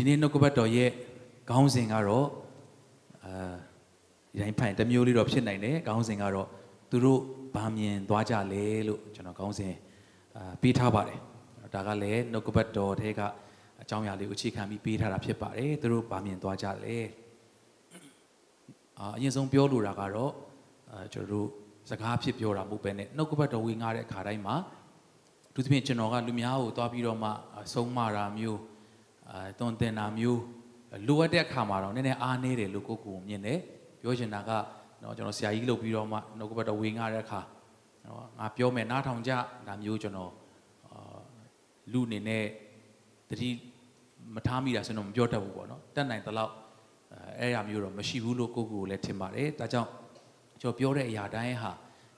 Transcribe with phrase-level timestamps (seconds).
[0.00, 0.90] ဒီနေ့နှုတ်ကပတ်တော်ရဲ့
[1.50, 2.28] ခေါင်းစဉ်ကတော့
[3.24, 3.54] အာ
[4.32, 6.48] ဒီတိုင်းဖန်တစ်မျိုးလေးတော့ဖြစ်နိုင်တယ်ခေါင်းစဉ်ကတော့
[6.90, 7.20] သူတို့
[7.54, 9.74] ဘာမြင်သွားကြလဲလို့ကျွန်တော်ခေါင်းစဉ်
[10.36, 11.20] အာပေးထားပါတယ်
[11.74, 13.20] ဒါကလည်းနှုတ်ကပတ်တော်ထဲက
[13.82, 16.96] အကြောင်းအရာလေးကိုအခြေခံပြီးပေးထားတာဖြစ်ပါတယ်သူတို့ဘာမြင်သွားကြလဲ
[18.98, 20.32] အာအရင်ဆုံးပြောလိုတာကတော့
[20.90, 21.48] အာကျွန်တော်တို့
[21.90, 24.56] စကားဖြစ်ပြောတာမဟုတ်ပဲနဲ့နှုတ်ကပတ်တော်ဝင်ငါတဲ့အခါတိုင်းမှာ
[25.54, 27.30] သူသဖြင့်ကျွန်တော်ကလူများကိုသွားပြီးတော့မှ
[27.72, 28.60] ဆုံးမတာမျိုး
[29.32, 30.42] အာတွန်တင်တာမျိုး
[31.08, 33.58] လိုအပ်တဲ့အခါမှာတော့နည်းနည်းအားနည်းတယ်လို့ကိုကိုမြင်တယ်
[34.00, 34.50] ပြောချင်တာက
[35.02, 37.40] နော်ကျွန်တော်ဆရာကြီးလုပ်ပြီးတော့မှနှုတ်ကပတ်တော်ဝေငှတဲ့အခါ
[38.04, 39.32] နော်ငါပြောမယ်နားထောင်ကြ
[39.68, 40.32] ဒါမျိုးကျွန်တော်
[41.92, 42.44] လူအနေနဲ့
[43.30, 43.48] တတိ
[44.34, 46.52] မထားမိတာဆိုတော့မပြောတတ်ဘူးပေါ့နော်တတ်နိုင်သလောက်
[47.40, 49.90] အဲ့ရမျိုးတော့မရှိဘူးလို့ကိုကိုလည်းထင်ပါတယ်ဒါကြောင့်
[50.60, 51.72] ကျွန်တော်ပြောတဲ့အရာတိုင်းဟာ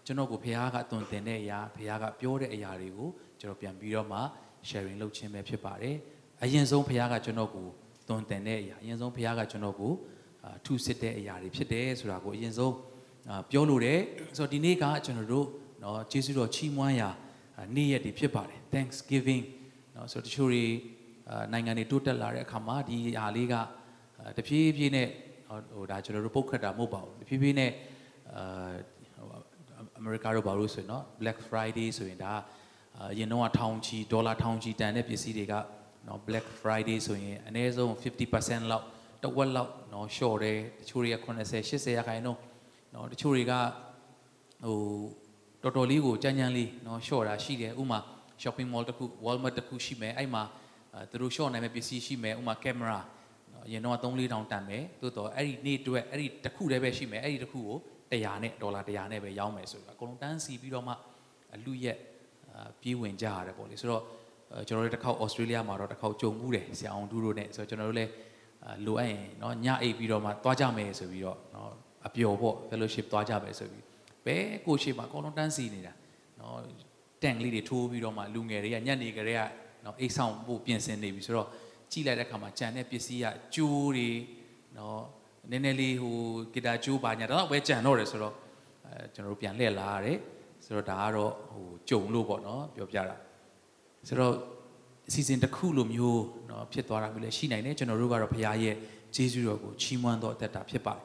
[0.06, 3.08] ကျွန်တော်ကိုဘုရားကအသွင်သင်တဲ့အရာဘုရားကပြောတဲ့အရာတွေကို
[3.40, 4.20] ကျွန်တော်ပြန်ပြီးတော့မှ
[4.68, 5.96] sharing လုပ်ခြင်းပဲဖြစ်ပါတယ်
[6.43, 7.67] အရင်ဆုံးဖခင်ကကျွန်တော်ကို
[8.07, 9.91] သွန်သင်တဲ့အရာအရင်ဆုံးဖခင်ကကျွန်တော်ကို
[10.65, 12.75] ထုစစ်တဲ့အရာတွေဖြစ်တယ်ဆိုတာကိုအရင်ဆုံး
[13.51, 13.99] ပြောလို့တယ်
[14.37, 15.47] ဆိုတော့ဒီနေ့ကကျွန်တော်တို့
[15.79, 17.09] เนาะယေရှုတော်ချီးမွမ်းရာ
[17.75, 19.43] နေ့ရက်တွေဖြစ်ပါတယ် Thanksgiving
[19.93, 20.65] เนาะဆိုတော့တချို့တွေ
[21.51, 23.53] နိုင်ငံတွေတိုးတက်လာတဲ့အခါမှာဒီအားလေးက
[24.37, 25.07] တဖြည်းဖြည်းနဲ့
[25.75, 27.71] ဟိုဒါကျွန်တော်တို့ပုတ်ခတ်တာမဟုတ်ပါဘူးတဖြည်းဖြည်းနဲ့
[28.35, 28.73] အာ
[29.99, 32.33] အမေရိကတို့ဘာလို့ဆိုရင်เนาะ Black Friday ဆိုရင်ဒါ
[33.11, 35.53] အရင်တော့ထောင်ချီဒေါ်လာထောင်ချီတန်တဲ့ပစ္စည်းတွေက
[36.06, 37.90] နော် Black Friday ဆိုရင်အနည်းဆုံး
[38.32, 38.86] 50%လောက်
[39.22, 42.40] တဝက်လောက်နော် short တယ်တချို့တွေက80 80ရာခိုင်နှုန်း
[42.94, 43.52] နော်တချို့တွေက
[44.64, 44.76] ဟို
[45.62, 48.00] တော်တော်လေးကိုကြမ်းကြမ်းလေးနော် short တာရှိတယ်ဥမာ
[48.42, 50.42] shopping mall တစ်ခု Walmart တစ်ခုရှိမယ်အဲ့မှာ
[51.10, 52.98] သူတို့ short နိုင်မဲ့ပစ္စည်းရှိမယ်ဥမာ camera
[53.52, 57.78] နော်အရင်တော့3 4တောင်တန်မယ်သို့တော့အဲ့ဒီနေ့အတွက်အဲ့ဒီတစ်ခုတည်းပဲရှိမယ်အဲ့ဒီတစ်ခုကို
[58.10, 60.94] 100နဲ့ဒေါ်လာ100နဲ့ပဲရောင်းမယ်ဆိုတော့အကုန်လုံးတန်းစီပြီးတော့မှ
[61.54, 61.98] အလူရက်
[62.80, 64.02] ပြေးဝင်ကြရတယ်ပေါ့လေဆိုတော့
[64.67, 68.11] ကျွန်တော်တို့တစ်ခေါက်ဩစတြေးလျမှာတော့တစ်ခေါက်ကြုံမှုတယ်ဆရာအောင်ဒူးတို့နဲ့ဆိုတော့ကျွန်တော်တို့လည်း
[68.85, 71.69] လိုအပ်ရင်เนาะညအိပ်ပြီးတော့မှသွားကြမယ်ဆိုပြီးတော့เนาะ
[72.07, 73.83] အပျော်ပေါ့ fellowship သွားကြမယ်ဆိုပြီး
[74.25, 75.93] ဘဲကိုရှိမှာအကုန်လုံးတန်းစီနေတာ
[76.37, 76.53] เนาะ
[77.23, 79.41] တန်ကလေးတွေထိုးပြီးတော့မှလူငယ်တွေကညနေကလေးက
[79.83, 81.47] เนาะအိတ်ဆောင်ဖို့ပြင်ဆင်နေပြီဆိုတော့
[81.91, 83.25] ကြည့်လိုက်တဲ့အခါမှာကြံတဲ့ပစ္စည်းက
[83.55, 84.09] ကျိုးတွေ
[84.75, 84.97] เนาะ
[85.51, 86.17] နည်းနည်းလေးဟို
[86.53, 88.33] ဂီတာကျိုးပါညာတော့ပဲကြံတော့တယ်ဆိုတော့
[88.85, 90.17] အဲကျွန်တော်တို့ပြန်လှည့်လာရတယ်
[90.65, 93.17] ဆိုတော့ဒါကတော့ဟိုကြုံလို့ပေါ့နော်ပြောပြတာ
[94.07, 94.33] ဆိုတော့
[95.09, 98.75] အစီအစဉ်တစ်ခုလိုမျိုးเนาะဖြစ်သွားတာမျိုးလည်းရှိနိုင်တယ်ကျွန်တော်တို့ကတော့ဘုရားရဲ့
[99.15, 101.03] ဂျေဇုတော်ကိုချီးမွမ်းတော်အသက်တာဖြစ်ပါတယ်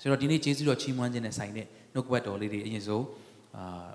[0.00, 3.04] ဆိုတော့ဒီနေ့ဂျေဇုတော်ချီးမွမ်းခြင်းနဲ့ဆိုင်တဲ့နှုတ်ကပတ်တော်လေးတွေအရင်ဆုံး
[3.56, 3.88] အာ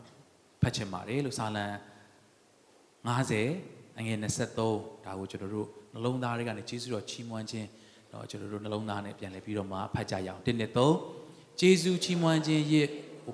[0.62, 1.66] ဖတ်ချင်ပါတယ်လို့စာလံ
[3.08, 4.58] 50အငယ်23
[5.06, 7.68] ဒါကိုကျွန်တော်တို့နှလုံးသားတွေကနေဂျေဇုတော်ချီးမွမ်းခြင်း
[8.10, 12.88] เนาะကျွန်တော်တို့နှလုံးသားနဲ့ပြန်လည်ပြီးတော့မှဖတ်ကြရအောင်1နဲ့3ဂျေဇုချီးမွမ်းခြင်းရဲ့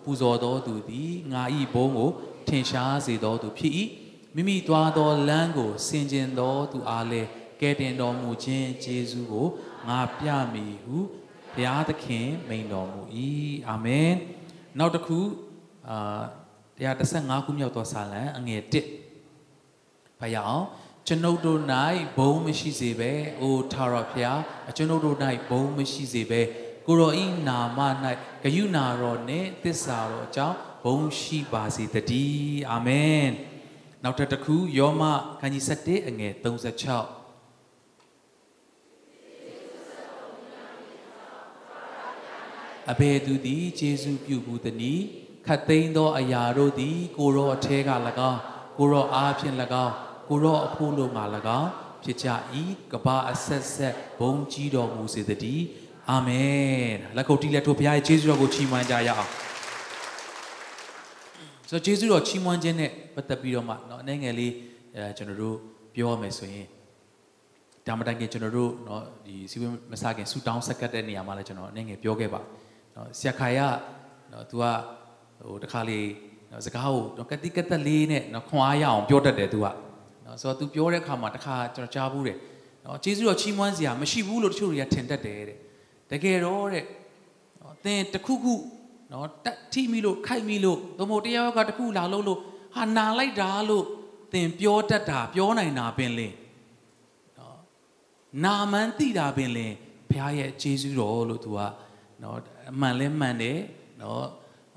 [0.03, 2.09] ပူဇော်တော်သူသည်ငါဤဘုံကို
[2.47, 3.73] ထင်ရှားစေတော်သူဖြစ်၏
[4.36, 7.28] မိမိသွားသောလမ်းကိုဆင်ခြင်တော်သူအားလည်း
[7.60, 9.46] ကဲတင်တော်မူခြင်းယေရှုကို
[9.88, 10.96] ငါပြမည်ဟု
[11.54, 13.00] ဘုရားသခင်မိန်တော်မူ၏
[13.68, 14.12] အာမင်
[14.78, 15.18] နောက်တစ်ခု
[15.88, 16.22] အာ
[16.78, 18.62] 135ခုမြောက်သောစာလံအငယ်
[19.22, 20.66] 1ဖတ်ရအောင်
[21.06, 21.60] ကျွန်ုပ်တို့၌
[22.16, 24.40] ဘုံမရှိစေဘဲအိုထာဝရဘုရား
[24.76, 25.16] ကျွန်ုပ်တို့၌
[25.48, 26.40] ဘုံမရှိစေဘဲ
[26.86, 27.78] ကိုရောဤနာမ၌
[28.42, 33.26] ဂယုနာတော်နှင့်သစ္စာတော်အကြောင်းဘုံရှိပါစေတည်းအာမင်
[34.04, 35.02] နောက်တစ်ခုယောမ
[35.40, 37.24] ခန်းကြီး7အငယ်36
[42.90, 45.04] အဘယ်သူသည်ယေရှုပြုဘူးသနည်း
[45.46, 47.90] ခတ်သိမ်းသောအရာတို့သည် ကိုရောအထဲက၎
[48.30, 48.40] င်း
[48.78, 49.94] ကိုရောအားဖြင့်၎င်း
[50.28, 51.24] ကိုရောအဖို့လို့မှာ၎
[51.60, 51.70] င်း
[52.02, 52.28] ဖြစ်ကြ၏
[52.92, 55.64] ကဘာအဆက်ဆက်ဘုံကြီးတော်မူစေတည်း
[56.10, 59.30] အာမင်လက်ခုပ်တီးလက်ထိုးဘုရားရဲ့ကျေးဇူးတော်ကိုချီးမွမ်းကြရအောင်
[61.73, 64.53] ဆိုတော့ကျေးဇူးတော်ချီးမွမ်းခြင်းနဲ့ပတ်သက်ပြီးတော့မှเนาะအနေငယ်လေး
[64.95, 65.55] အဲကျွန်တော်တို့
[65.95, 66.67] ပြောရမယ်ဆိုရင်
[67.87, 72.41] ဒါမှတိုင်ကကျွန်တော်တို့เนาะဒီစီဝင်းမစခင်ဆူတောင်းဆက်ကတ်တဲ့နေရာမှာလည်းကျွန်တော်အနေငယ်ပြောခဲ့ပါ
[72.93, 73.61] เนาะဆရာခိုင်က
[74.29, 74.63] เนาะ तू က
[75.47, 76.07] ဟိုတခါလေး
[76.49, 79.67] เนาะစကားကိုเนาะကတိကတက်လေးနဲ့เนาะခွန်အားရအောင်ပြောတတ်တယ် तू က
[80.23, 82.37] เนาะဆိုတော့ तू ပြောတဲ့အခါမှာတခါကျွန်တော်ကြားဘူးတယ်
[82.83, 85.57] เนาะကျေးဇူးတော်ချီးမွမ်းစရာမရှိဘူးလို့တချို့တွေကထင်တတ်တယ်တဲ့
[86.11, 86.85] တကယ်တော့တဲ့
[87.83, 88.53] သင်တခုခု
[89.14, 92.40] နော်တက်ထိမိလို့ခိုက်မိလို့သို့မဟုတ်တရားကတခုလာလို့လို့
[92.76, 93.84] ဟာနာလိုက်တာလို့
[94.32, 96.34] သင်ပြောတတ်တာပြောနိုင်တာပင်လင်
[97.38, 97.58] နော်
[98.44, 99.72] နာမန်သိတာပင်လင်
[100.10, 101.58] ဘုရားရဲ့ဂျေဇုတော်လို့သူက
[102.22, 102.36] နော်
[102.72, 103.58] အမှန်လဲမှန်တယ်
[104.02, 104.24] နော်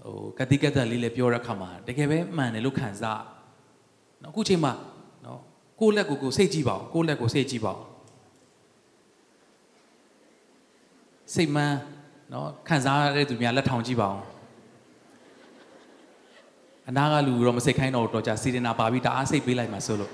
[0.04, 3.24] ဟိုကတိကတလေးလည်းပြောတဲ့အခါမှာတကယ်ပဲမှန်တယ်လို့ခံစား
[4.24, 4.74] နော်အခုချိန်မှာ
[5.26, 5.40] နော်
[5.80, 7.80] ကိုယ့်လက်ကိုကိုစိတ်ကြည့်ပါဦးကိုယ့်လက်ကိုစိတ်ကြည့်ပါဦး
[11.34, 11.78] စိတ်မှန်း
[12.34, 14.24] နော်ခံစားရတဲ့သူများလက်ထောင်ကြည့်ပါအောင်
[16.90, 20.12] အနာကလူတော့မစိတ်ခိုင်းတော့တော့ကြာစီရင်နာပါပြီးတအားစိတ်ပေးလိုက်မှဆိုလို့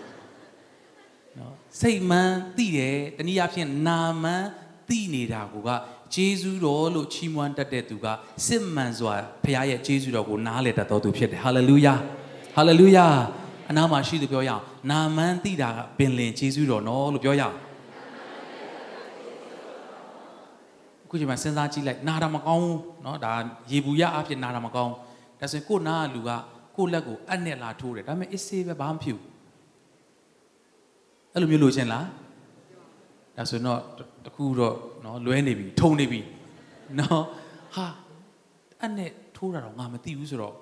[1.40, 4.44] နော်စိတ်မှန်သိတယ်တနည်းအားဖြင့်နာမှန်
[4.90, 5.70] သိနေတာကိုက
[6.14, 8.06] ဂျေဇုတော်လို့ချီးမွမ်းတတ်တဲ့သူက
[8.48, 9.14] စစ်မှန်စွာ
[9.44, 11.94] ဖခင်ရဲ့ဂျေဇုတော်ကိုနားလည်တတ်တော်သူဖြစ်တယ်ဟာလေလုယာ
[12.56, 13.08] ဟာလေလုယာ
[13.70, 17.56] အနာမှာရှိသူပြောရအောင်နာမှန်သိတာကပင်လင်ဂျေဇုတော်နော်လို့ပြောရအောင်
[21.13, 23.33] ခုချိန်မှာစဉ်းစားကြည့်လိုက်နာတာမကောင်းဘူးเนาะဒါ
[23.71, 24.93] ရေဘူးရအဖြစ်နာတာမကောင်း
[25.41, 26.31] ဒါဆိုရင်ကိုနာကလူက
[26.77, 29.27] ကိုလက်ကိုအနဲ့လာထိုးတယ်ဒါပေမဲ့အစ်စေးပဲဘာမှမဖြစ်ဘူး
[31.33, 32.07] အဲ့လိုမျိုးလို့ချင်းလား
[33.37, 33.81] ဒါဆိုတော့
[34.27, 36.21] တခုတော့เนาะလွဲနေပြီထုံနေပြီ
[36.97, 37.21] เนาะ
[37.75, 37.87] ဟာ
[38.85, 40.55] အနဲ့ထိုးတာတော့ငါမသိဘူးဆိုတော့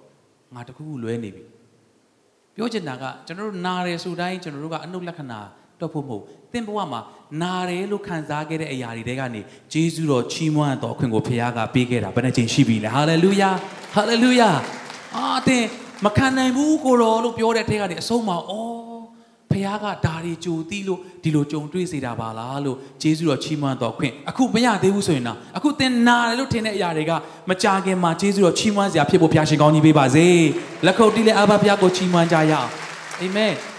[0.54, 1.44] ငါတခုခုလွဲနေပြီ
[2.54, 5.40] ပြောချင်တာကကျွန်တော်တို့နာတယ်ဆိုတိုင်းကျွန်တော်တို့ကအနုလက္ခဏာ
[5.81, 6.23] တော့ဖို့မဟုတ်
[6.53, 7.01] သင်ဘဝမှာ
[7.41, 9.41] နာတယ်လို့ခံစားခဲ့တဲ့အရာတွေတဲကနေ
[9.73, 13.49] ဂျေဇုတော်ချီးမွမ်းတော်အခွင့်ကိုဖခင်ကပေးခဲ့တာဘယ်နှချိန်ရှိပြီလဲဟာလေလုယာ
[13.93, 14.49] ဟာလေလုယာ
[15.17, 15.63] အာသင်
[16.05, 18.81] မခံနိုင်ဘူးကိုတော်လို့ပြောတဲ့ထဲကနေအဆုံးမှာအော်
[19.51, 27.11] ဖခင်ကဒါတွေကြိုတီးလို့ဒီလိုကြုံတွေ့စေတာပါလားလို့ဂျေဇုတော်ချီးမွမ်းတော်ခွင့်အခုမရသေးဘူးဆိုရင်တော့အခုသင်နာတယ်လို့ထင်တဲ့အရာတွေက
[27.49, 30.27] မကြခင်မှာဂျေဇုတော်ချီးမွမ်းစရာဖြစ်ဖို့ဖခင်ရှင်ကောင်းကြီးပေးပါစေ
[30.85, 32.69] လက်ခုပ်တီးလက်အဘဖခင်ကိုချီးမွမ်းကြရအောင်
[33.21, 33.70] အာမင်ဟော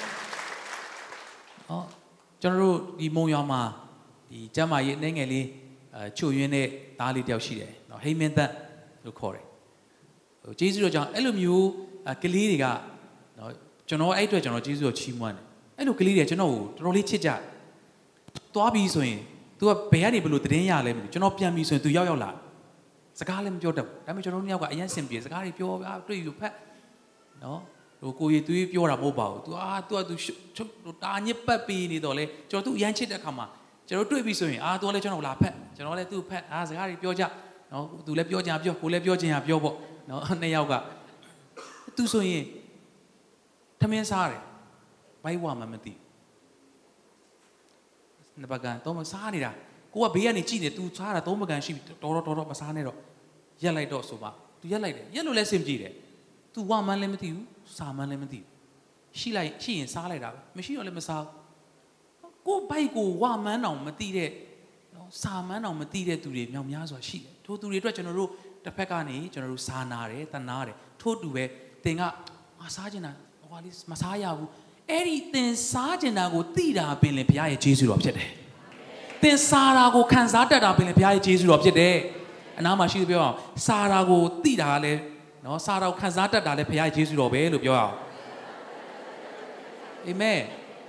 [2.43, 3.61] ကျွန်တော်တို့ဒီမုံရွာမှာ
[4.31, 5.47] ဒီကျမ်းမာရေးအနေငယ်လေး
[5.95, 6.67] အဲချွတ်ယွင်းတဲ့
[6.99, 8.51] သားလေးတယောက်ရှိတယ်နော်ဟိမင်းသက်
[9.05, 9.45] လို့ခေါ်တယ်
[10.43, 11.69] ဟိုဂျေဇုတော်ကြောင့်အဲ့လိုမျိုး
[12.23, 12.67] ကလေးတွေက
[13.39, 13.53] နော်
[13.89, 15.45] ကျွန်တော်အဲ့အတွက်ကျွန်တော်ဂျေဇုတော်ချီးမွမ်းတယ်
[15.79, 17.41] အဲ့လိုကလေးတွေကျွန်တော်ကိုတော်တော်လေးချစ်ကြတယ်
[18.55, 19.21] သွားပြီဆိုရင်
[19.59, 22.31] तू ကဘယ်ကနေဘလို့သတင်းရလဲမသိဘူးကျွန်တော်ပြန်ပြီဆိုရင် तू ရောက်ရောက်လာ
[23.19, 26.55] စကားလည်းမပြောတတ်ဘူးဒါပေမဲ့ကျွန်တော်တို့နှစ်ယောက်ကအရင်စင်ပြေစကားတွေပြောပြတွေ့ယူဖက်
[27.43, 27.61] နော်
[28.02, 30.00] ဟိုကိုရီသွေးပြောတာမဟုတ်ပါဘူး तू အာ तू က
[30.86, 33.46] तू တာညစ်ပတ်ပြီးနေတော့လေကျွန်တော် तू အရင်ချစ်တဲ့ခါမှာ
[33.88, 37.24] ကျွန်တော်တွေ့ပြီဆိုရင်အာ तू လည်းကျွန်တော်လာဖက်ကျွန်တော်လည်း तू ဖက်အာစကားတွေပြောကြ
[37.72, 39.76] နော် तू လည်းပြောကြပြောကိုလည်းပြောချင်ရပြောပေါ့
[40.10, 40.74] နော်နှစ်ယောက်က
[41.98, 42.44] तू ဆိုရင်
[43.80, 44.42] ထမင်းစားတယ်
[45.24, 45.94] ဘိုက်ဝမှမသိ
[48.40, 49.52] နှစ်ပကန်တော့မစားနေတာ
[49.94, 51.72] ကိုကဘေးကနေကြည့်နေ तू စားတာသုံးပကန်ရှိ
[52.04, 52.98] တော်တော်တော်တော်မစားနဲ့တော့
[53.64, 54.30] ရက်လိုက်တော့ဆိုမှ
[54.62, 55.94] तू ရက်လိုက်တယ်ရက်လို့လဲစင်ကြည့်တယ်
[56.55, 57.47] तू ဝမှန်းလည်းမသိဘူး
[57.77, 58.49] စားမှန်းလည်းမသိဘူး
[59.19, 61.25] ရှိလိုက်ရှိရင်စားလိုက်တာပဲမရှိတော့လည်းမစား
[62.47, 64.31] ကိုဘိုက်ကိုဝမှန်းအောင်မသိတဲ့
[64.95, 68.31] နော်စာမှန်းအောင်မသိတဲ့သူတွေမြောက်များစွာရှိတယ်ထို့သူတွေအတွက်ကျွန်တော်တို့
[68.65, 71.45] တစ်ဖက်ကနေကျွန်တော်တို့စာနာတယ်တနာတယ်ထို့တူပဲ
[71.85, 72.03] သင်က
[72.61, 74.49] ငါစားချင်တာဟိုဟာလေးမစားရဘူး
[74.91, 78.29] အဲ့ဒီသင်စားကျင်တာကိုသိတာပင်လေဘုရားရဲ့ကျေးဇူးတော်ဖြစ်တယ်။
[79.23, 81.97] သင်စားတာကိုခံစားတတ်တာပင်လေဘုရားရဲ့ကျေးဇူးတော်ဖြစ်တယ်။
[82.59, 85.01] အနားမှာရှိသူပြောအောင်စားတာကိုသိတာလည်း
[85.45, 87.95] နော်စားတာကိုခံစားတတ်တာလည်းဘုရားရဲ့ကျေးဇူးတော်ပဲလို့ပြောအောင်။
[90.07, 90.41] အာမင်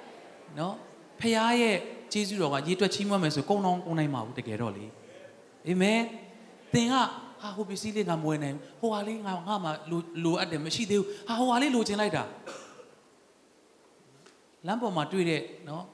[0.59, 0.73] ။နော်
[1.21, 1.75] ဘုရားရဲ့
[2.13, 4.85] ကျေးဇူးတော်ကရေတွက်ချီးမွမ်းမယ်ဆိုကုန်းအောင်ကုန်းနိုင်မှာဘူးတကယ်တော့လေ။
[5.67, 5.99] အာမင်။
[6.73, 6.93] သင်က
[7.43, 12.23] ဟာဟိုပစ္စည်းလေးငါမဝယ်နိုင်ဘူးဟိုဟာလေးငါငါမှလိုလိုအပ်တယ်မရှိသေးဘူးဟာဟိုဟာလေးလိုချင်လိုက်တာ
[14.67, 15.85] လမ်းပေါ်မှာတွေ့တဲ့နော်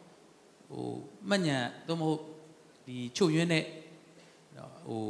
[0.70, 0.86] ဟို
[1.30, 1.58] မှတ်ညံ
[1.88, 2.20] သို့မဟုတ်
[2.88, 3.64] ဒီချုပ်ရွင်းတဲ့
[4.88, 5.02] ဟို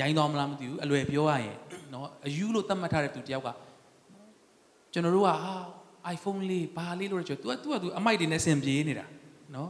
[0.00, 1.56] ရိုင်းတော်မလားမသိဘူးအလွယ်ပြောရရင်
[1.93, 3.49] နော်အယူလို့သတ်မှတ်ထားတဲ့သူတယောက်က
[4.93, 5.55] ကျွန်တော်တို့ကဟာ
[6.15, 9.05] iPhone လေးဘာလေးလို့ပြော तू က तू က तू အမိုက်တွေနဲ့ဆင်ပြေးနေတာ
[9.55, 9.69] နော်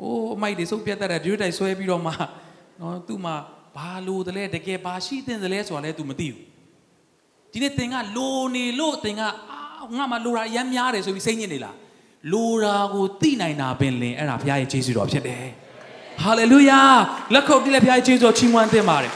[0.00, 2.12] အိုးအမိုက်တွေစုပ်ပြတ်တတ်တဲ့ဒီလိုတိုက်ဆွဲပြီးတော့မှ
[2.80, 3.34] နော်သူ့မှာ
[3.76, 6.42] ဘာလို့တလဲတကယ်ဘာရှိတဲ့တလဲဆိုတာလဲ तू မသိဘူး
[7.52, 9.28] ဒီနေ့သင်ကလိုနေလို့သင်ကအာ
[9.96, 11.76] ငါမှလိုတာအများများတယ်ဆိုပြီးစိတ်ညစ်နေလား
[12.32, 15.46] လိုရာကိုသိနိုင်တာပင်လင်အဲ့ဒါဘုရားရဲ့ကျေးဇူးတော်ဖြစ်တယ်
[16.22, 16.80] ဟာလေလုယာ
[17.34, 19.12] လက်ခုပ်တီးလက်ဘုရားရဲ့ကျေးဇူးတော်ချီးမွမ်းသင့်ပါတယ်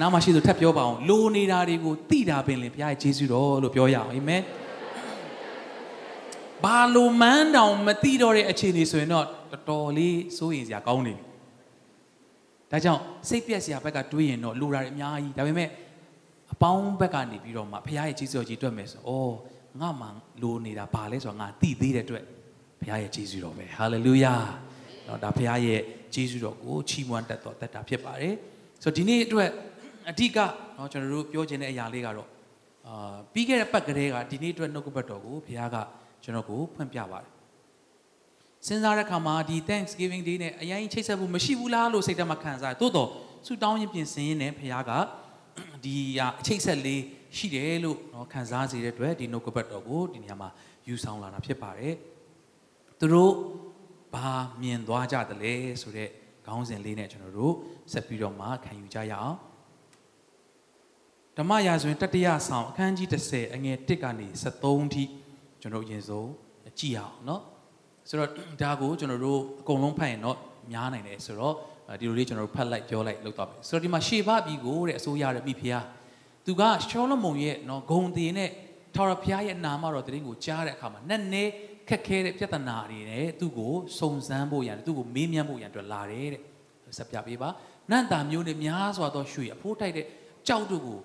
[0.00, 4.42] နားမရှိသူထပ်ပြောပါအောင်လိုနေတာတွေကိုသိတာပင်လင်ဘုရားရဲ့ကျေးဇူးတော်လို့ပြောရအောင်အာမင်
[6.64, 11.24] ဘာလိုမန်းတောင်မသိတော့တဲ့အခြေအနေဆိုရင်တော့တော်တော်လေးစိုးရင်စရာကောင်းနေပြီ
[12.70, 15.68] ဒါကြောင့်စိတ်ပြက်စရာဘက်ကတွေးရင်တော့လိုတာတွေအများကြီးဒါပေမဲ့
[16.52, 19.12] အပေါင်းဘက်ကနေပြီးတော့မှဘုရားရဲ့ကျေးဇူးတော်ကြီးတွေ့မယ်ဆိုဩ
[19.80, 20.06] ငါမှ
[20.42, 22.24] လိုနေတာဘာလဲဆိုတော့ငါသိသေးတဲ့အတွက်
[22.80, 24.34] ဘုရားရဲ့ကျေးဇူးတော်ပဲဟာလေလုယာ
[25.04, 25.80] เนาะဒါဘုရားရဲ့
[26.14, 28.34] ကျေးဇူးတော်ကိုချီးမွမ်းတတ်တော်တတ်တာဖြစ်ပါတယ်
[28.82, 29.50] ဆိုတော့ဒီနေ့အတွက်
[30.10, 30.38] အဓိက
[30.76, 32.28] เนาะကျွန်တော်တို့ပြောချင်တဲ့အရာလေးကတော့
[32.86, 35.76] အာပြီးခဲ့တဲ့ပတ်ကလေးကဒီနေ့အတွက်နှုတ်ကပတ်တော်ကိုဘုရားက
[36.24, 37.30] ကျွန်တော်ကိုဖွင့်ပြပါတယ်
[38.66, 43.08] စဉ်းစားတဲ့အခါမှာဒီ Thanksgiving Day နဲ့အရင်ချိတ်ဆက်ဖို့မရှိဘူးလားလို့စိတ်ထဲမှာခံစားရတိုးတော့
[43.46, 44.92] ဆူတောင်းရင်ပြင်ဆင်ရင်းနဲ့ဘုရားက
[45.84, 47.02] ဒီအချိတ်ဆက်လေး
[47.36, 50.48] ရှိတယ်လို့เนาะခံစားစေတဲ့အတွက်ဒီနှုတ်ကပတ်တော်ကိုဒီနေရာမှာ
[50.88, 51.94] ယူဆောင်လာတာဖြစ်ပါတယ်
[53.00, 53.32] သူတို့
[54.14, 54.30] ဘာ
[54.62, 56.08] မြင်သွားကြသလဲဆိုတဲ့
[56.46, 57.54] ခေါင်းစဉ်လေးနဲ့ကျွန်တော်တို့
[57.92, 59.36] ဆက်ပြီးတော့မှခံယူကြရအောင်
[61.40, 65.04] ဓမ္မရာဇဝင်တတိယဆောင်အခန်းကြီး30အငယ်1ကနေ73ထိ
[65.60, 66.30] ကျွန်တော်အရင်ဆုံး
[66.78, 67.40] ကြည့်အောင်เนาะ
[68.08, 68.30] ဆိုတော့
[68.62, 70.38] ဒါကိုကျွန်တော်တို့အကုန်လုံးဖတ်ရင်တော့
[70.72, 71.54] များနိုင်တယ်ဆိုတော့
[72.00, 75.84] ဒီလိုလေးကျွန်တော်တို့ဖတ်လိုက်ပြောလိုက်လုပ်တော့ပြီဆိုတော့ဒီမှာရှေဘပြီကိုတဲ့အစိုးရရဲ့မိဖုရား
[76.46, 78.50] သူကရှောလမုန်ရဲ့နော်ဂုံသေးနဲ့
[78.94, 81.44] ထာဝရဘုရားရဲ့နာမတော်တရင်ကိုကြားတဲ့အခါမှာနက်နဲ
[81.88, 86.42] ခ ခက်ခဲတဲ့ပြဿနာတွေနဲ့သူ့ကိုစုံစမ်းဖို့ရန်သူ့ကိုမေးမြန်းဖို့ရန်အတွက်လာတယ်တဲ့
[86.98, 87.48] ဆက်ပြပေးပါ
[87.90, 90.06] နန့်တာမျိုးနဲ့များစွာသောရွှေအဖိုးတိုက်တဲ့
[90.48, 90.98] ကြောက်တို့ကို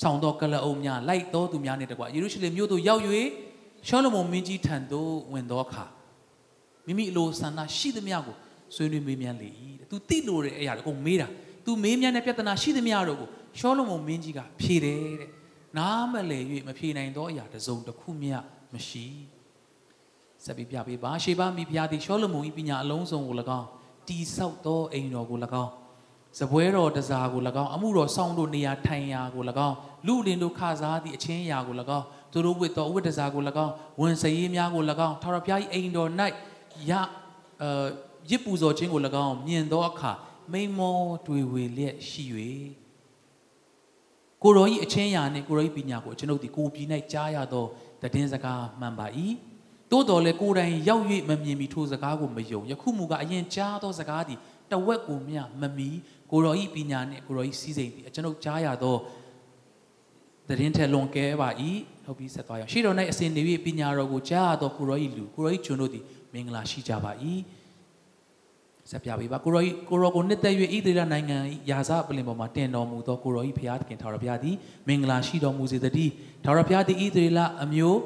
[0.00, 3.02] ဆောင်သောကလအုံများလိုက်တော်သူများနဲ့တကွယေရုရှလင်မြို့သို့ရောက်၍
[3.88, 5.84] ရှောလမုန်မင်းကြီးထံသို့ဝင်သောအခါ
[6.86, 8.36] မိမိအလိုဆန္ဒရှိသမျှကို
[8.74, 9.48] ဆွေးနွေးမေးမြန်းလေ၏
[9.80, 11.28] တဲ့သူတိလို့တဲ့အရာတွေအကုန်မေးတာ
[11.64, 13.28] သူမေးမြန်းတဲ့ပြဿနာရှိသမျှတို့ကို
[13.58, 15.30] ရှောလမုန်မင်းကြီးကဖြေတယ်တဲ့
[15.78, 18.36] နားမလည်၍မဖြေနိုင်သောအရာတစ်စုံတစ်ခုမျှ
[18.74, 19.06] မရှိ
[20.44, 23.68] ဆက်ပြီးပြပေးပါရှေဘမိဖုရားသည်ရှောလမုန်၏ပညာအလုံးစုံကို၎င်း
[24.08, 25.70] တိဆောက်သောအိမ်တော်ကို၎င်း
[26.38, 36.10] စပွဲတော်တစားကို၎င်းအမှုတော်ဆောင်တို့နေရာထိုင်ရာကို၎င်းလူလင်တို့ခစားသည့်အချင်းရာကို၎င်းသူတို့ဝတ်တော်ဝတ်တစားကို၎င်းဝန်စရေးများကို၎င်းထာဝရဘုရား၏အိမ်တော်၌
[36.90, 36.92] ရ
[37.62, 37.70] အဲ
[38.30, 40.12] ရစ်ပူဇော်ခြင်းကို၎င်းမြင်သောအခါ
[40.52, 42.24] မိန်မောတွေ့ဝေလျက်ရှိ၍
[44.42, 47.64] ကိုရောဤအချင်းရာနှင့်ကိုရောဤပညာကိုကျွန်ုပ်ဒီကိုပြည်၌ကြားရသော
[48.02, 49.06] တည်င်းစကားမှန်ပါ၏
[49.90, 54.38] တိုးတော်လဲကိုယ်တိုင်ရောက်၍မမြင်မီထိုစကားကိုမယုံယခုမူကအရင်ကြားသောစကားသည်
[54.70, 55.90] တဝက်ကိုမျှမမီ
[56.30, 58.96] ကိုရောဤပညာနှင့်ကိုရောဤစည်းစိမ်သည်ကျွန်ုပ်ကြားရသော
[60.48, 61.48] တည်င်းထဲလွန်ကဲပါ၏
[62.04, 67.12] ဟုတ်ပြီဆက်သွားရအောင်ရှေ့တော်၌အစဉ်နေ၍ပညာတော်ကိုကြားရသောကိုရောဤလူကိုရောဤကျွန်တို့သည်မင်္ဂလာရှိကြပါ၏
[68.90, 71.38] ဆက်ပြပေးပါကိုရောဤကိုရောကိုနှစ်သက်၍ဣသရေလနိုင်ငံ
[71.70, 74.56] ရာဇပလင်ပေါ်မှာတင်တော်မူသောကိုရောဤဘုရားသခင်ထာဝရဘုရားသည်
[74.88, 76.12] မင်္ဂလာရှိတော်မူစေတည်း
[76.44, 77.98] ထာဝရဘုရားသည်ဣသရေလအမျိုး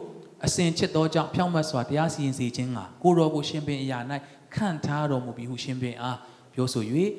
[0.47, 3.99] အစဉ်ချစ်သောကြောင့်ဖြောင့်မတ်စွာတရားစီရင်စေခြင်းကကိုရောကိုရှင်ပင်အရာ၌
[4.55, 6.19] ခန့်ထားတော်မူပြီးဟုရှင်ပင်အား
[6.55, 6.85] ပြောဆို၍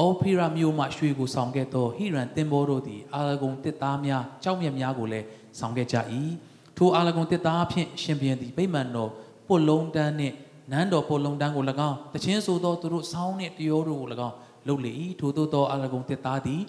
[0.00, 5.26] အော်ဖီရာမျိုးမှရွှေကိုဆောင်ခဲ့သောဟိရန်တင်ဘောတို့သည်အာလဂုံတစ်သားများကြောက်မြတ်များကိုလည်း
[5.58, 5.96] ဆောင်ခဲ့ကြ၏
[6.76, 9.10] ထိုအာလဂုံတစ်သားဖြင့်ရှင်ပြန်သည်ဗိမာန်တော်
[9.48, 10.34] ပုတ်လုံးတန်းနှင့်
[10.72, 14.36] နန်းတော်ပုတ်လုံးတန်းကို၎င်းတခြင်းဆိုသောသူတို့ဆောင်းနှင့်တရောတို့ကို၎င်း
[14.68, 16.62] လုပ်လေ၏ထိုသို့သောအာလဂုံတစ်သားသည်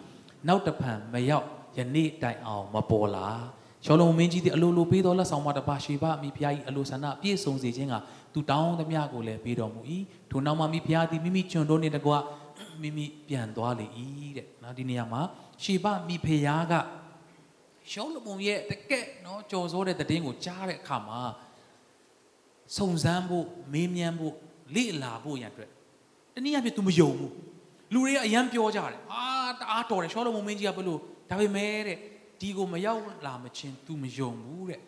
[0.48, 1.46] နောက်တဖန်မရောက်
[1.78, 3.28] ယနေ့တိုင်အောင်မပေါ်လာ
[3.86, 7.96] ရှောလုံမင်းကြီးသည်အလိုလိုပေးသောလက်ဆောင်မတပါရှေဘအမိဖုရား၏အလိုဆန္ဒပြည့်စုံစေခြင်းက
[8.34, 9.82] သူတောင်းသမျှကိုလည်းပေးတော်မူ၏
[10.32, 12.12] ထိုနောက်မှမိဖုရားသည်မိမိကျွန်တို့နှင့်တကွ
[12.83, 13.87] မိမိပြန်သွားလေ၏
[14.37, 15.23] တဲ့နော်ဒီနေရာမှာ
[15.63, 16.75] ရှေဘမိဖုရားက
[17.91, 21.21] ရှောလမုန်ရဲ့တကက်နော်ကြော်စိုးတဲ့တည်င်းကိုကြားတဲ့အခါမှာ
[22.77, 24.35] စုံစမ်းဖို့မေးမြန်းဖို့
[24.75, 25.71] လေ့လာဖို့ရန်အတွက်
[26.35, 27.33] တနည်းအားဖြင့် तू မယုံဘူး
[27.93, 29.25] လူတွေကအယံပြောကြတယ်အာ
[29.59, 30.97] တအားတော်တယ်ရှောလမုန်မင်းကြီးကဘယ်လို
[31.31, 31.99] ဒါပေမဲ့တဲ့
[32.41, 34.81] ဒီကိုမရောက်လာမချင်း तू မယုံဘူးတဲ့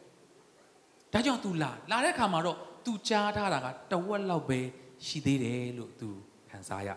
[1.12, 4.58] ဒါကြောင့် तू လာလာတဲ့အခါမှာတော့ तू ကြားထားတာကတဝက်လောက်ပဲ
[5.06, 6.08] ရှိသေးတယ်လို့ तू
[6.50, 6.90] ခံစားရ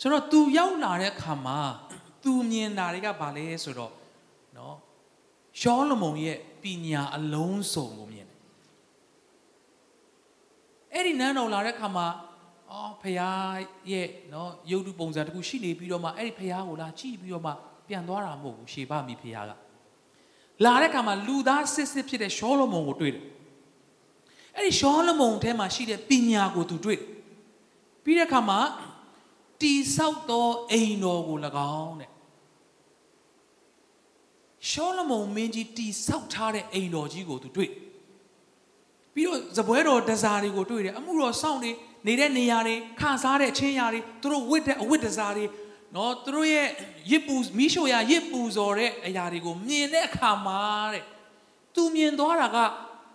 [0.00, 1.60] ဆိုတော့ तू ရောက်လာတဲ့အခါမှာ
[2.22, 3.92] तू မြင်တာတွေကဘာလဲဆိုတော့
[4.56, 4.76] နော်
[5.60, 8.38] ရှောလမုန်ရဲ့ပညာအလုံးစုံကိုမြင်တယ်
[10.92, 12.06] အဲ့ဒီနန်းတော်လာတဲ့အခါမှာ
[12.72, 13.18] အော်ဖခင်
[13.90, 17.52] ရဲ့နော်ရုပ်တုပုံစံတစ်ခုရှိနေပြီးတော့မှအဲ့ဒီဖခင်ကိုလာကြည့်ပြီးတော့မှ
[17.88, 19.38] ပြန်သွားတာမဟုတ်ဘူးရှေဘမိဖခင်က
[20.64, 23.24] လာတဲ့အခါမှာလူသားစစ်စစ်ဖြစ်တဲ့ရှောလမုန်ကိုတွေ့တယ်
[24.56, 27.06] အဲ့ဒီရှောလမုန်ထဲမှာရှိတဲ့ပညာကိုသူတွေ့တယ်
[28.04, 28.58] ပြီးတဲ့အခါမှာ
[29.62, 31.38] တိဆောက်သောအိမ်တော်ကို၎
[31.80, 32.10] င်းတဲ့
[34.70, 37.70] ရှောလမုန်မင်းကြီးတိဆောက်ထားတဲ့အိမ်တော်ကြီးကိုသူတွေ့
[39.14, 41.72] ပြီးတော့ဇပွဲတော်တစားတွေကိုတွေ့တယ်အမှုတော်စောင့်တွေ
[42.06, 45.44] နေတဲ့နေရာတွေခစားတဲ့အချင်းရာတွေသူတို့ဝတ်တဲ့အဝတ်တစားတွေ
[45.94, 46.66] နော်သူတို့ရဲ့
[47.10, 50.60] ရစ်ပူမီးရှို့ရရစ်ပူဇော်တဲ့အရာတွေကိုမြင်တဲ့အခါမှာ
[50.94, 51.04] တဲ့
[51.74, 52.58] သူမြင်သွားတာက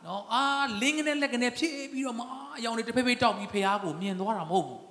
[0.05, 0.43] နော်အာ
[0.81, 2.21] လင်းကနေလက်ကနေဖြည့်ပြီးတော့မ
[2.57, 4.81] အယောင်တွေတစ်ဖိဖိတောက်ပြီးဖះကိုမြင်သွားတာမဟုတ်ဘူး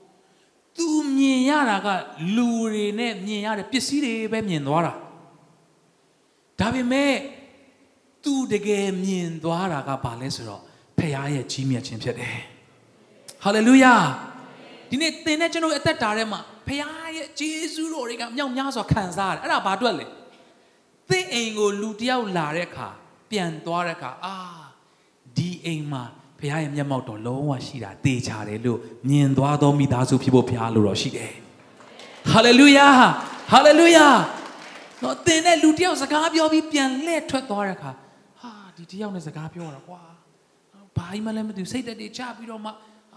[0.77, 1.89] သူမြင်ရတာက
[2.37, 4.93] လူတွေနဲ့မြင်ရတဲ့ပစ္စည်းတွေပဲမြင်သွားတာ
[6.59, 7.15] ဒါပေမဲ့
[8.25, 10.63] သူတကယ်မြင်သွားတာကဘာလဲဆိုတော့
[10.99, 12.39] ဖះရဲ့ကြီးမြတ်ခြင်းဖြစ်တယ်
[13.45, 13.95] ဟာလေလုယာ
[14.91, 16.81] ဒီနေ့သင်နဲ့ကျွန်တော်အသက်တာထဲမှာဖခင်
[17.17, 20.07] ရဲ့ဂျေဇုတော်တွေကမြောက်များစွာခံစားရတယ်အဲ့ဒါဘာအတွက်လဲ
[21.11, 22.89] သင်အိမ်ကိုလူတယောက်လာတဲ့အခါ
[23.31, 24.37] ပြန်သွားတဲ့အခါအာ
[25.37, 26.05] ဒီအိမ်မှာ
[26.41, 28.79] ဖခင်ရဲ့မျက်မှောက်တော်လုံးဝရှိတာသေချာတယ်လို့
[29.09, 31.33] မြင်သွားသောမိသားစုဖြစ်ဖို့ဖခင်လိုတော်ရှိတယ်
[32.31, 32.89] ဟာလေလုယာ
[33.53, 34.07] ဟာလေလုယာ
[35.03, 37.91] တော့သင်နဲ့လူတယောက်စကားပြောပြီးပြန်လှည့်ထွက်သွားတဲ့အခါ
[38.41, 40.01] ဟာဒီတယောက်နဲ့စကားပြောတာကွာ
[40.97, 42.71] ဘာမှလည်းမသိစိတ်တက်တွေချပြီးတော့မှ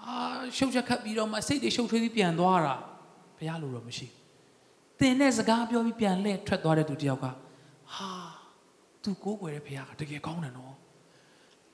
[0.06, 0.16] အာ
[0.58, 2.76] ရှုပ်ချက်ခတ်ပြီးတော့မှစိတ်တွေရှုပ်ထွေးပြီးပြန်သွားတာ
[3.38, 4.08] ဘုရားလိုတော့မရှိ
[5.00, 7.26] သင်နဲ့စကားပြောပြီးပြန်လှည့်ထွက်သွားတဲ့သူတယောက်က
[7.96, 8.10] ဟာ
[9.04, 10.74] သူကိုးကွယ်တဲ့ဘုရားကတကယ်ကောင်းတယ်နော်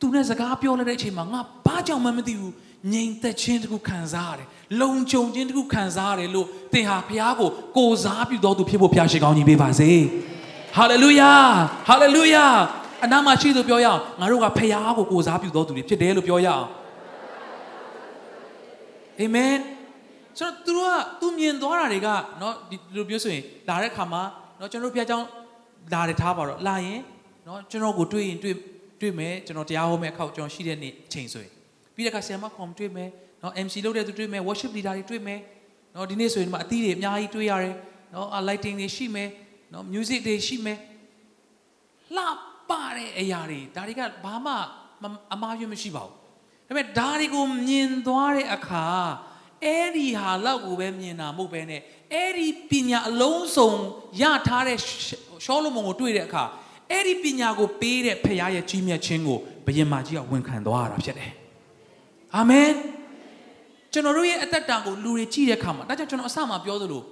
[0.00, 2.52] သူနဲ့စကားပြောလိုက်တဲ့အချိန်မှာငါဘာကြောင့်မှမသိဘူး
[2.92, 4.48] ငြိမ်သက်ခြင်းတခုခံစားရတယ်
[4.80, 9.90] လုံခြုံခြင်းတခုခံစားရတယ်လို့သင်ဟာဘုရားကိုကိုစားပြုတော်သူဖြစ်ဖို့ဘုရားရှိကောင်းကြီးပေးပါစေ
[10.76, 11.32] ဟာလေလုယာ
[11.88, 12.44] ဟာလေလုယာ
[13.04, 16.66] အနာမရှိသူပြောရအောင်ငါတို့ကဘုရားကိုကိုစားပြုတော်သူတွေဖြစ်တယ်လို့ပြောရအောင်
[19.20, 19.54] အာမင်
[20.38, 24.22] ဆိုတော့သူတို့ကသူမြင်သွားတာတွေကเนาะဒီလိုပြောဆိုရင်လာတဲ့ခါမှာ
[24.58, 25.26] เนาะကျွန်တော်ဘုရားကျောင်း
[25.92, 27.00] လာတယ်ထားပါတော့လာရင်
[27.44, 28.54] เนาะကျွန်တော်ကိုတွေ့ရင်တွေ့
[29.01, 31.53] တွေ့မယ်ကျွန်တော်တရားဟောမယ့်အခါကျွန်တော်ရှိတဲ့နေ့အချိန်ဆိုရင်
[31.95, 33.09] ပြီးတဲ့အခါဆရာမခေါ်တွေ့မယ်
[33.43, 35.39] နော် MC လုပ်တဲ့သူတွေ့မယ် worship leader တွေတွေ့မယ်
[35.95, 37.75] နော်ဒီနေ့ဆိုရင်ဒီမှာအသီးတွေအများကြီးတွေ့ရတယ်
[38.13, 39.29] နော် lighting တွေရှိမယ်
[39.73, 40.79] နော် music တွေရှိမယ်
[42.15, 42.25] လှ
[42.69, 44.53] ပတဲ့အရာတွေဒါတွေကဘာမှ
[45.33, 46.13] အမှားယွင်းမရှိပါဘူး
[46.67, 48.87] ဒါပေမဲ့ဒါတွေကိုမြင်သွားတဲ့အခါ
[49.65, 51.81] အဲ့ဒီဟာလောက်ကိုပဲမြင်တာမဟုတ်ပဲနဲ့
[52.13, 53.71] အဲ့ဒီပညာအလုံးစုံ
[54.21, 54.77] ရထားတဲ့
[55.45, 56.43] ရှောလမုန်ကိုတွေ့တဲ့အခါ
[56.91, 61.31] အဲ့ဒီပညာကိုပေးတဲ့ဖခင်ရဲ့ကြီးမြတ်ခြင်းကိုဘုရင်မကြီးကဝန်ခံသွားတာဖြစ်တယ်
[62.35, 62.69] အာမင်
[63.93, 67.03] ကျွန်တော်တို့ရဲ့အသက်တာကိုလူတွေကြည့်တဲ့အခါမှာဒါကြောင့်ကျွန်တော်အစမှပြောသလို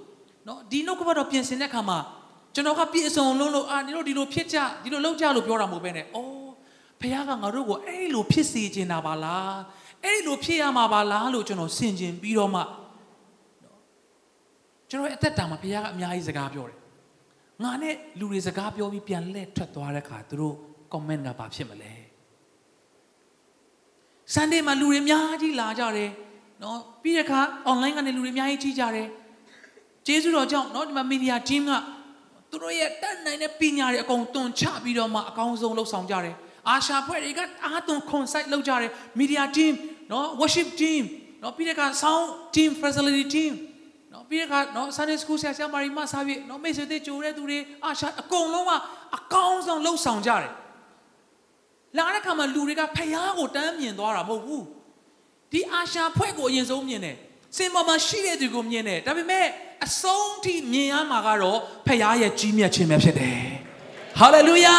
[0.46, 1.98] နော်ဒီနှုတ်ကပတ်တော်ပြင်ဆင်တဲ့အခါမှာ
[2.54, 6.48] ကျွန်တော်ကပြည့်စုံလုံးလို့အာဒီလိုဒီလိုဖြစ်ကြဒီလိုလောက်ကြလို့ပြောတာမဟုတ်ဘဲနဲ့အော်
[7.00, 9.56] ဖခင်ကငါတို့ကိုအဲ့လိုဖြစ်စေချင်တာပါလား
[10.04, 12.62] အဲ့လိုဖြစ်ရမှာပါလားလို့ကျွန်တော်ဆင်ခြင်ပြီးတော့မှ
[14.88, 16.78] ကျွန်တော်ရဲ့အသက်တာမှာဖခင်ကအများကြီးစကားပြောတယ်
[17.64, 20.54] ငါနဲ့လူတွေစကားပြောပြီးပြန်လှည့်ထွက်သွားတဲ့အခါသူတို့
[20.92, 21.92] comment ကဘာဖြစ်မလဲ
[24.34, 26.10] Sunday မှာလူတွေအများကြီးလာကြတယ်
[26.62, 29.08] နော်ပြီးတဲ့အခါ online ကနေလူတွေအများကြီးကြည့်ကြတယ်
[30.06, 31.72] ကျေးဇူးတော်ကြောင့်နော်ဒီမှာ media team က
[32.50, 36.36] သူတို့ရဲ့တတ်နိုင်တဲ့ပညာတွေအကုန်တွန်ချပြီးတော့မှအကောင်းဆုံးလှုပ်ဆောင်ကြတယ်
[36.68, 39.72] အာရှာဖွဲ့တွေကအားသွန် concert လုပ်ကြတယ် media team
[40.10, 41.02] နော် worship team
[41.42, 43.67] နော်ပြီးတဲ့အခါ sound team facility team နော်
[44.30, 48.72] ပြီးတဲ့အခါနော် Sunday school ဆရာဆရာမတွေမှစားပြီးနော်မိတ်ဆွေတွေကြိုတဲ့သူတွေအာရှာအကုန်လုံးက
[49.16, 50.52] အကောင်းဆုံးလှုပ်ဆောင်ကြတယ်
[51.98, 54.64] လာတဲ့ခါမှာလူတွေကဖျားကိုတန်းမြင်သွားတာမဟုတ်ဘူး
[55.52, 57.16] ဒီအာရှာဖွဲ့ကိုအရင်ဆုံးမြင်တယ်
[57.56, 59.46] စင်ပေါ်မှာရှိတဲ့သူကိုမြင်တယ်ဒါပေမဲ့
[59.86, 63.40] အဆုံးထိမြင်ရမှာကတော့ဖခင်ရဲ့ကြီးမြတ်ခြင်းပဲဖြစ်တယ်
[64.20, 64.78] ဟာလေလုယာ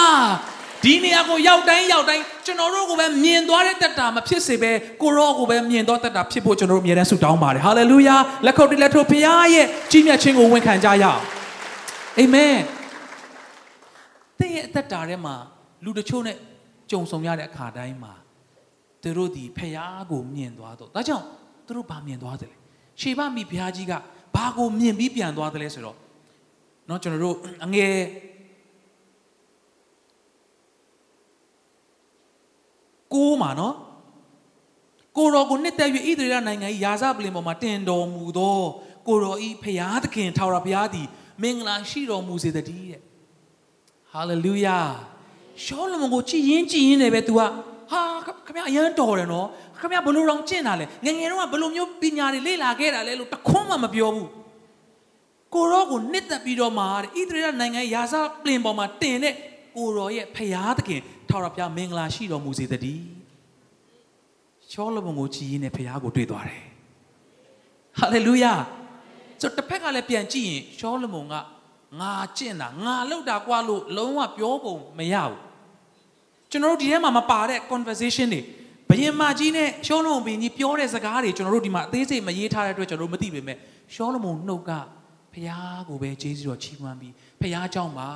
[0.84, 4.70] ဒီနေရာကိုရောက်တိုင်းရောက်တိုင်းကျွန်တော်တို့ကိုပဲမြင်သွားတဲ့တက်တာမဖြစ်စေပဲ
[5.02, 9.22] ကိုရောကိုပဲမြင်သွားတက်တာဖြစ်ဖို့ကျွန်တော်တို့အမြဲတမ်းဆုတောင်းပါတယ်ဟာလေလုယာလက်ခုပ်တီလက်ထိုးဖခင်
[9.54, 11.20] ရဲ့ကြီးမြတ်ခြင်းကိုဝန်ခံကြရအောင်
[12.18, 12.56] အာမင်
[14.38, 15.34] သင်ရဲ့အသက်တာထဲမှာ
[15.84, 16.36] လူတချို့နဲ့
[16.90, 18.12] ကြုံဆုံရတဲ့အခါတိုင်းမှာ
[19.02, 19.72] သူတို့ဒီဖခင်
[20.10, 21.24] ကိုမြင်သွားတော့ဒါကြောင့်
[21.66, 22.56] သူတို့ဘာမြင်သွားတယ်လဲ
[23.00, 23.92] ရှေဘမိဘုရားကြီးက
[24.34, 25.96] ဘာကိုမြင်ပြီးပြန်သွားတယ်လဲဆိုတော့
[26.86, 27.92] เนาะကျွန်တော်တို့အငယ်
[33.13, 33.75] ကိုးမှာနော်
[35.17, 38.59] ကိုရောကိုနှစ်သက်၍ဣသရေလနိုင်ငံ၏ယာဇပလင်ပေါ်မှာတင်တော်မူသော
[39.07, 41.07] ကိုရောဤဖျားသခင်ထာဝရဘုရားသည်
[41.41, 43.01] မင်္ဂလာရှိတော်မူစေတည်းတဲ့
[44.11, 44.77] ဟာလေလုယာ
[45.63, 47.41] ရှောလမုန်ကိုကြည်ရင်ကြည်ရင်လည်းပဲသူက
[47.91, 48.01] ဟာ
[48.47, 49.47] ခမရအရန်တော်တယ်နော်
[49.79, 54.29] ခမရဘလို့တော့ကျင့်တာလဲငငယ်တော့ကဘလို့မျိုးပညာတွေလေ့လာခဲ့တာလဲလို့တခွန်းမှမပြောဘူး
[55.53, 59.33] ကိုရောကိုနှစ်သက်ပြီးတော့မှတဲ့ဣသရေလနိုင်ငံရဲ့ယာဇပလင်ပေါ်မှာတင်တဲ့
[59.75, 63.04] ကိုရောရဲ့ဖျားသခင် ထာဝရဘုရားမင်္ဂလာရှိတော်မူစေတည်း
[64.70, 66.62] ရှောလမုန်ကိုကြည်ရင်လည်းဖျားကိုတွေ့သွားတယ်
[67.98, 68.52] ဟာလေလုယာ
[69.40, 71.34] ဆိုတစ်ဖက်ကလည်းပြန်ကြည့်ရင်ရှောလမုန်က
[72.00, 75.38] ငါကျင့်တာငါလောက်တာကွာလို့လုံးဝပြောပုံမရဘူး
[76.50, 78.40] ကျွန်တော်တို့ဒီထဲမှာမပါတဲ့ conversation တွေ
[78.90, 83.58] ဘယင်မကြီးနဲ့ရှောလမုန်ဘင်ကြီးပြောတဲ့စကားတွေကျွန်တော်တို့ဒီမှာအသေးစိတ်မရေးထားတဲ့အတွက်ကျွန်တော်တို့မသိပေမဲ့
[83.94, 84.70] ရှောလမုန်နှုတ်က
[85.32, 85.50] ဖះ
[85.88, 88.08] ကိုပဲဂျေဇုတော်ချီးမွမ်းပြီးဖះเจ้าမှာ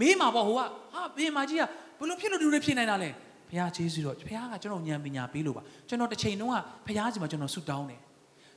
[0.00, 0.60] မေးမှာပေါ့ဟိုက
[0.92, 1.66] ဟာဘယင်မကြီးကဘ
[2.09, 3.09] လို့ဖြစ်လို့ဒီလိုဖြစ်နိုင်တာလဲ
[3.49, 7.99] ဖះဂျေဇုတော်ဖះကကျွန်တော်ဉာဏ်ပညာပေးလို့ပါကျွန်တော်တစ်ချိန်တုန်းကဖះစီမှာကျွန်တော်ဆုတောင်းတယ်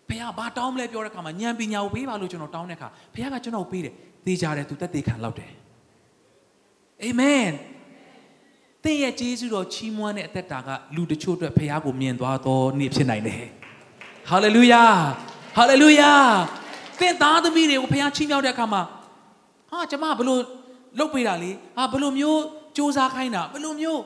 [0.08, 3.94] ဖះဘာတောင်းမလဲပြောတဲ့ခါမှာဉာဏ်ပညာကိုပေးပါလို့ကျွန်တော်တောင်းတဲ့ခါဖះကကျွန်တော်ပေးတယ်
[4.26, 5.50] သေချာတယ်သူတက်သေးခံလောက်တယ်
[7.02, 7.48] အာမင်
[8.84, 13.44] သင်ရဲ့ဂျေဇုတော်ချီးမွမ်းတဲ့အသက်တာကလူတချို့အတွက်ဖះကိုမြင်သွားသောနေ့ဖြစ်နိုင်တယ်
[14.30, 14.84] ဟာလေလုယာ
[15.56, 16.12] ဟာလေလုယာ
[17.00, 18.82] သင်သားသမီးတွေကိုဖះချီးမြှောက်တဲ့အခါမှာ
[19.70, 20.40] ဟာကျမဘလို့
[20.98, 22.40] လုတ်ပေးတာလေဟာဘလို့မျိုး
[22.76, 24.02] စူးစမ်းခိုင်းတာဘလို့မျိုး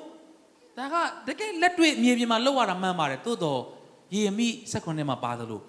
[0.79, 0.95] ဒါက
[1.29, 3.61] တကယ်လက်တွေ့မြေပြင်မှာလောက်ရတာမှန်ပါတယ်သို့တော့
[4.15, 5.61] ယေမိဆက်ခွန်းထဲမှာပါသလို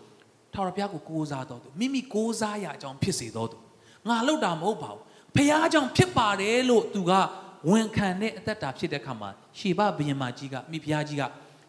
[0.54, 3.58] ထာဝရဘုရားကိုကိုးစားတော်သူမိမိကိုးစားရအကြောင်းဖြစ်စေတော်သူ
[4.08, 5.02] ငါလောက်တာမဟုတ်ပါဘူး
[5.36, 7.12] ဖះအကြောင်းဖြစ်ပါတယ်လို့သူက
[7.70, 11.24] ဝန်ခံတဲ့အသက်တာဖြစ်တဲ့အခါမှာရှေဘဘုရင်မကြီးကမိဖုရားကြီးက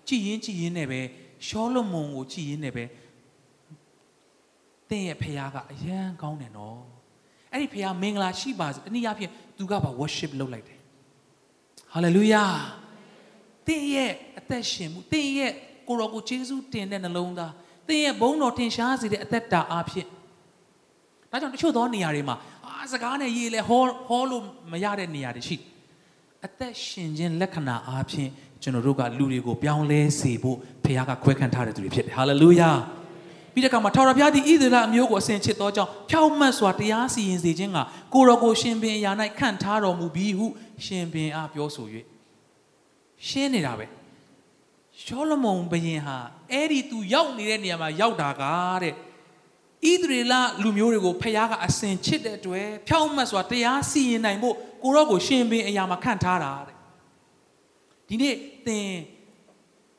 [0.09, 1.01] ကြည်ရင်ကြည်ရင်နဲ့ပဲ
[1.47, 2.85] ရှောလမုန်ကိုကြည်ရင်နဲ့ပဲ
[4.91, 6.81] တဲ့ရဲ့ဖုရားကအယံကောင်းတယ်နော်
[7.53, 10.82] အဲ့ဒီဖုရားမင်္ဂလာရှိပါစေတနည်းအားဖြင့်သူကပါ worship လုပ်လိုက်တယ်
[11.95, 12.53] hallelujah
[13.69, 15.53] တဲ့ရဲ့အသက်ရှင်မှုတဲ့ရဲ့
[15.89, 17.53] ကိုရောကိုယေရှုတင်တဲ့နှလုံးသား
[17.89, 20.09] တဲ့ရဲ့ဘုန်းတော်ထင်ရှားစေတဲ့အသက်တာအားဖြင့်
[21.31, 25.65] ဒါကြောင့်တချို့သောနေရာတွေမှာအာစကားနဲ့ရေးလဲဟောဟောလို့မရတဲ့နေရာတွေရှိတယ်
[26.47, 28.31] အသက်ရှင်ခြင်းလက္ခဏာအားဖြင့်
[28.63, 32.71] ကျွန်တော်တို့ကလူတွေကိုပြောင်းလဲစေဖို့ဖခင်ကခွဲခန့်ထားတဲ့သူတွေဖြစ်တယ်ဟာလေလုယာ
[33.53, 37.79] ပြီးတဲ့အခါမှာထာဝရဘုရားသည်ဣသရေလအမျိုးကိုအစဉ်ချစ်သောကြောင့်ဖြောင့်မတ်စွာတရားစီရင်စေခြင်းက
[38.15, 40.47] ကိုရောကိုရှင်ပင်အရာ၌ခန့်ထားတော်မူပြီးဟု
[40.85, 41.87] ရှင်ပင်အားပြောဆို၍
[43.29, 43.87] ရှင်းနေတာပဲ
[45.03, 46.17] ရှောလမုန်ဘုရင်ဟာ
[46.53, 48.43] အဲ့ဒီသူရောက်နေတဲ့နေရာမှာရောက်တာက
[48.83, 56.77] တဲ့ဣသရေလလူမျိုးတွေကိုဖခင်ကအစဉ်ချစ်တဲ့အတွက်ဖြောင့်မတ်စွာတရားစီရင်နိုင်ဖို့ကိုရော့ကိုရှင်ပင်အရာမှာခန့်ထားတာတဲ့
[58.09, 58.35] ဒီနေ့
[58.67, 58.87] သင်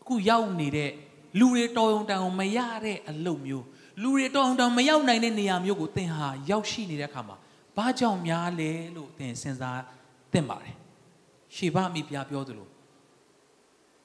[0.02, 0.92] အခုရောက်နေတဲ့
[1.40, 3.66] လူတွေတော်ုံတန်အောင်မရတဲ့အလုပ်မျိုး
[4.02, 7.38] လူတွေတော်ုံတန်မရောက်နိုင်တဲ့နေရာမျိုးကိုသင်ဟာရောက်ရှိနေတဲ့အခါမှာ
[7.78, 9.82] ဘာကြောင့်များလဲလို့သင်စဉ်းစား
[10.32, 10.76] သင့်ပါတယ်
[11.56, 12.68] ရှေဘမိဖုရားပြောသလို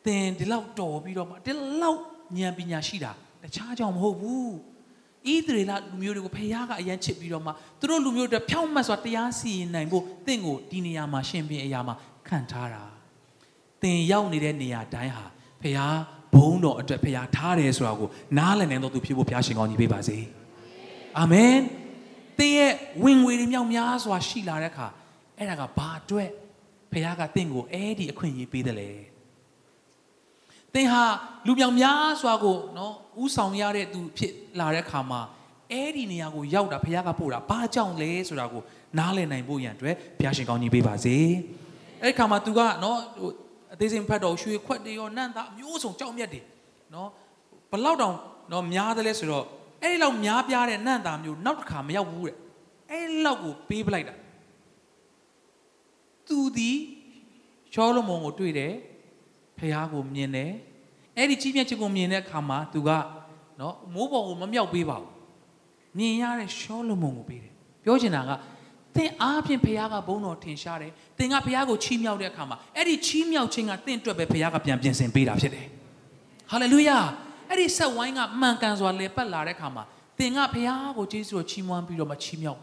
[0.04, 2.00] သင်ဒီလောက်တော်ပြီးတော့မှဒီလောက်
[2.38, 3.12] ဉာဏ်ပညာရှိတာ
[3.42, 4.52] တခြားကြောင့်မဟုတ်ဘူး
[5.26, 11.94] ဣသရေလလူမျိုးတွေကိုဖခင်ကအရန်ချစ်ပြီးတော့မှသူတို့လူမျိုးတွေဖြောင့်မတ်စွာတရားစီရင်နိုင်ဖို့တင့်ကိုဒီနေရာမှာရှင်ပြန်အရာမှာ
[12.28, 12.84] ခံထားတာ
[13.82, 15.24] သင်ရောက်နေတဲ့နေရာတိုင်းဟာ
[15.62, 15.96] ဖခင်
[16.34, 20.18] ဘုန်းတော်အတွက်ဖခင်ထားတယ်ဆိုတာကိုနားလည်နိုင်တော့သူဖြစ်ဖို့ဖခင်ရှင်ကောင်းကြီးပေးပါစေ
[21.18, 21.54] အာမင်
[22.38, 22.72] သင်ရဲ့
[23.04, 24.86] ဝင်ငွေတွေမြောက်များစွာရှိလာတဲ့အခါ
[25.38, 26.28] အဲ့ဒါကဘာအတွက်
[26.92, 28.90] ဖခင်ကတင့်ကိုအဲ့ဒီအခွင့်အရေးပေးတယ်လေ
[30.74, 31.02] သင်ဟာ
[31.46, 35.20] လူပြောင်များစွာကိုနော်ဥဆောင်ရတဲ့သူဖြစ်လာတဲ့အခါမှာ
[35.72, 38.62] အဲ့ဒီနေရာကိုရောက်တာဘုရားကပို့တာဘာကြောင့်လဲဆိုတာကို
[38.98, 41.16] နားလည်နိုင်ဖို့ရန်အတွက်ဘုရားရှင်ကောင်းကြီးပေးပါစေ
[42.02, 43.30] အဲ့ဒီခါမှာ तू ကနော်ဟို
[43.72, 46.40] အသေးစိတ်ဖတ်တော့ရွှေခွက်တွေရောနန့်သားအမျိုးစုံကြောက်မြက်တွေ
[46.94, 47.08] နော်
[47.70, 48.16] ဘလောက်တောင်
[48.52, 49.44] နော်များတယ်လဲဆိုတော့
[49.82, 52.36] အဲ့ဒီလောက်များပြားတဲ့နန့်သားမျိုးနောက်တစ်ခါမရောက်ဘူးတဲ့
[52.90, 54.14] အဲ့ဒီလောက်ကိုပေးပလိုက်တာ
[56.26, 56.70] သူဒီ
[57.72, 58.72] ရှောလမုန်ကိုတွေ့တယ်
[59.58, 60.52] ဖះကိုမြင်တယ်
[61.16, 62.90] အဲ့ဒီကြီးမြတ်ခြင်းကိုမြင်တဲ့အခါမှာသူက
[63.60, 65.10] နော်မိုးပေါ်ကိုမမြောက်ပေးပါဘူး
[65.98, 67.52] မြင်ရတဲ့ရှောလမုန်ကိုပေးတယ်
[67.84, 68.30] ပြောချင်တာက
[68.96, 75.66] သင်အားဖြင့်ဖះကဘုန်းတော်ထင်ရှားတယ်သင်ကဖះကိုချီးမြှောက်တဲ့အခါမှာအဲ့ဒီချီးမြှောက်ခြင်းကသင်အတွက်ပဲဖះကပြန်ပြင်ဆင်ပေးတာဖြစ်တယ်
[76.50, 76.98] ဟာလေလုယာ
[77.48, 79.84] အဲ့ဒီဆက်ဝိုင်းကမှန်ကန်စွာလေပတ်လာတဲ့အခါမှာ
[80.18, 82.60] သင်ကဖះကိုကျေးဇူးတော်ချီးမွမ်းပြီးတော့မှချီးမြှောက်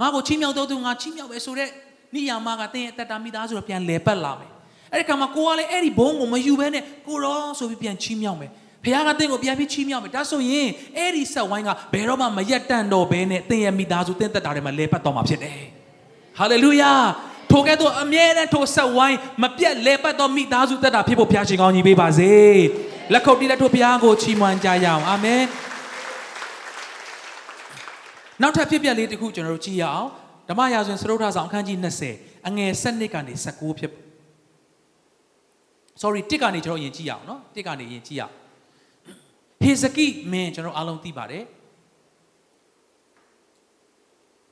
[0.00, 1.68] ငါကိုချီးမြှောက်တော့သူငါချီးမြှောက်ပဲဆိုတဲ့
[2.14, 4.50] နိယာမကသင်ရဲ့တတမိသားဆိုတော့ပြန်လေပတ်လာမယ်
[4.92, 8.50] အဲ့ဒီခါမှာကိုကလည်းအဲ့ဒီဘုံကိုမယူဘဲနဲ့ကိုရောဆိုပြီးပြန်ချီးမြှောက်မယ်
[8.84, 15.60] ဖခင်ကတင့်ကိုပြန်ပြီးချီးမြှောက်မယ်ဒါဆိုရင်အဲ့ဒီဆက်ဝိုင်းကဘယ်တော့မှမရက်တန့်တော့ဘဲနဲ့သင်ရဲ့မိသားစုသင်သက်တာတွေမှာလဲပတ်တော့မှာဖြစ်တယ်
[16.38, 16.92] ဟာလေလုယာ
[17.50, 22.32] ထိုကဲ့သို့အမြဲတမ်းထိုဆက်ဝိုင်းမပြတ်လဲပတ်တော့မိသားစုသက်တာဖြစ်ဖို့ဘုရားရှင်ကောင်းကြီးပေးပါစေ
[23.12, 25.42] လက်ခုပ်တီးလက်ထို့ဘုရားကိုချီးမွမ်းကြရအောင်အာမင်
[28.42, 30.08] နောက်ထပ်ဖြစ်ပျက်လေးတစ်ခုကျွန်တော်တို့ကြည့်ရအောင်
[30.48, 31.78] ဓမ္မရာဇဝင်စရုပ်ထဆောင်အခန်းကြီး
[32.12, 33.92] 20အငယ်7ကနေ19ဖြစ်
[36.02, 38.34] sorry တစ်ကနေကျွန်တော်ယင်ကြည့်ရအောင်နော်တစ်ကနေယင်ကြည့်ရအောင်
[39.62, 41.44] ဟေဇကိမင်းကျွန်တော်အားလုံးသိပါတယ်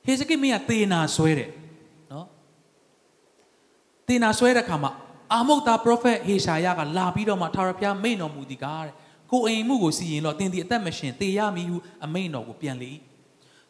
[0.05, 1.49] ဟေဇကိမင်းကသေနာဆွဲတယ်
[2.11, 2.27] နော်
[4.07, 4.91] သေနာဆွဲတဲ့ခါမှာ
[5.33, 8.93] အာမုတ်သား prophet ဟေရှာယကလာပြီးတော့မှထာဝရဘုရားမိန်တော်မူသည်ကားတဲ့
[9.31, 12.91] ကိုအိမ်မှုကိုစီရင်တော့တင်းဒီအသက်မရှင်သေရမည်ဟုအမိန်တော်ကိုပြန်လေ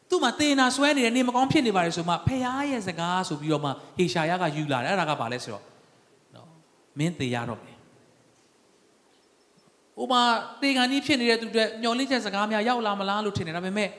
[0.10, 5.64] သူ့မှာသေနာဆွဲနေတဲ့နေမကောင်းဖြစ်နေပါလေဆိုမှဖခင်ရဲ့စကားဆိုပြီးတော့မှဟေရှာယကယူလာတယ်အဲ့ဒါကဘာလဲဆိုတော့
[6.36, 6.48] နော်
[7.00, 7.69] မင်းသေရတော့မယ်
[10.00, 10.22] ဟိုမှာ
[10.62, 13.90] တေကန်ကြီးဖြစ်နေတဲ့သူတွေမျောလင့်ချက်စကားများရောက်လာမလားလို့ထင်တယ်ဒါပေမဲ့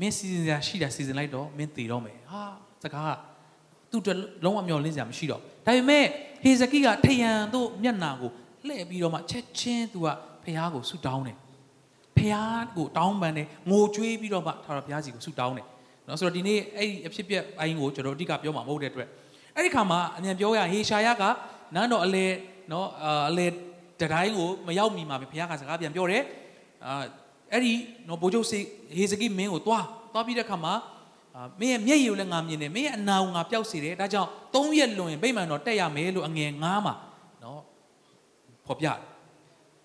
[0.00, 2.42] မင်းစီစဉ်စရာရှိတာစီစဉ်လိုက်တော့မင်းသေတော့မယ်ဟာ
[2.82, 3.10] စကားက
[3.90, 6.04] သူ့အတွက်လုံးဝမျောလင့်စရာမရှိတော့ဒါပေမဲ့
[6.42, 8.30] ဟေဇကိကထယံတို့မျက်နာကို
[8.66, 10.08] လှည့်ပြီးတော့မှချက်ချင်းသူက
[10.44, 11.36] ဖះကိုဆူတောင်းတယ်
[12.16, 12.36] ဖះ
[12.76, 15.66] ကိုတောင်းပန်တယ်ငိုကြွေးပြီးတော့မှထာဝရဘုရားစီကိုဆူတောင်းတယ်
[16.06, 19.08] နော်ဆိုတော့ဒီနေ့အဲ့ဒီအဖြစ်ပြက်အိုင်းကိုကျွန်တော်အဓိကပြောမှာမဟုတ်တဲ့အတွက်
[19.56, 21.22] အဲ့ဒီခါမှာအမြန်ပြောရဟေရှာယက
[21.74, 22.26] နန်းတော်အလေ
[22.72, 22.88] နော်
[23.28, 23.46] အလေ
[24.02, 26.22] တတိုင်းကိုမရောက်မီမှာပဲဘုရားကစကားပြန်ပြောတယ်
[26.86, 27.02] အာ
[27.52, 27.72] အဲ့ဒီ
[28.08, 28.60] နော်ဘိုးချုပ်စေ
[28.96, 30.74] ဟေဇကိမင်းကိုသွားသွားပြီးတဲ့ခါမှာ
[31.36, 36.94] အာမင်းရဲ့မျက်ရည်ကိုလည်းငါမြင်တယ်မင်းရဲ့အနာကိုငါပျောက်စေတယ်ဒါကြောင့်၃ရက်လွန်ရင်ဗိမာန်တော်တက်ရမယ်လို့အငယ်9မှာ
[37.42, 37.60] နော်
[38.66, 38.98] ဖော်ပြတယ်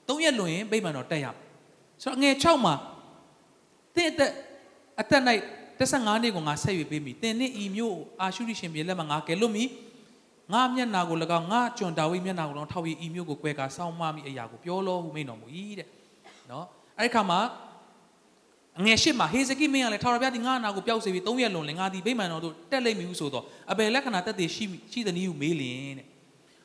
[0.08, 1.36] ၃ရက်လွန်ရင်ဗိမာန်တော်တက်ရမယ်
[2.04, 2.74] ဆိုတော့အငယ်6မှာ
[3.96, 4.32] တင့်အသက်
[5.02, 5.22] အသက်၌
[5.80, 9.64] 15နှစ်ကိုငါဆက်ရွေးပေးမိတင်နှစ်ဤမျိုးအာရှုရိရှင်ပြည်လက်မှာငါကယ်လွတ်မိ
[10.54, 15.48] ငါမျက်နာကို၎င်းငါကျွန်ဒါဝိမျက်နာကို၎င်းထောက်ပြီးဤမျိုးကိုကွဲကာစောင်းမမိအရာကိုပြောလို့ဟုမိန်တော်မူ၏
[15.80, 15.88] တဲ့
[16.52, 16.66] နော်
[16.98, 17.40] အဲ့ဒီခါမှာ
[18.80, 26.06] အငယ်ရှိမှာဟေဇကိမင်းကလည်းထာဝရဘုရားဒီငါနာကိုပျောက်စေပြီး၃ရက်လွန်လင်ငါဒီဗိမာန်တော်တို့တက်လိမ့်မည်ဟုဆိုတော့အဘယ်လက္ခဏာတက်သေးရှိရှိသနည်းဟုမေးလင်တဲ့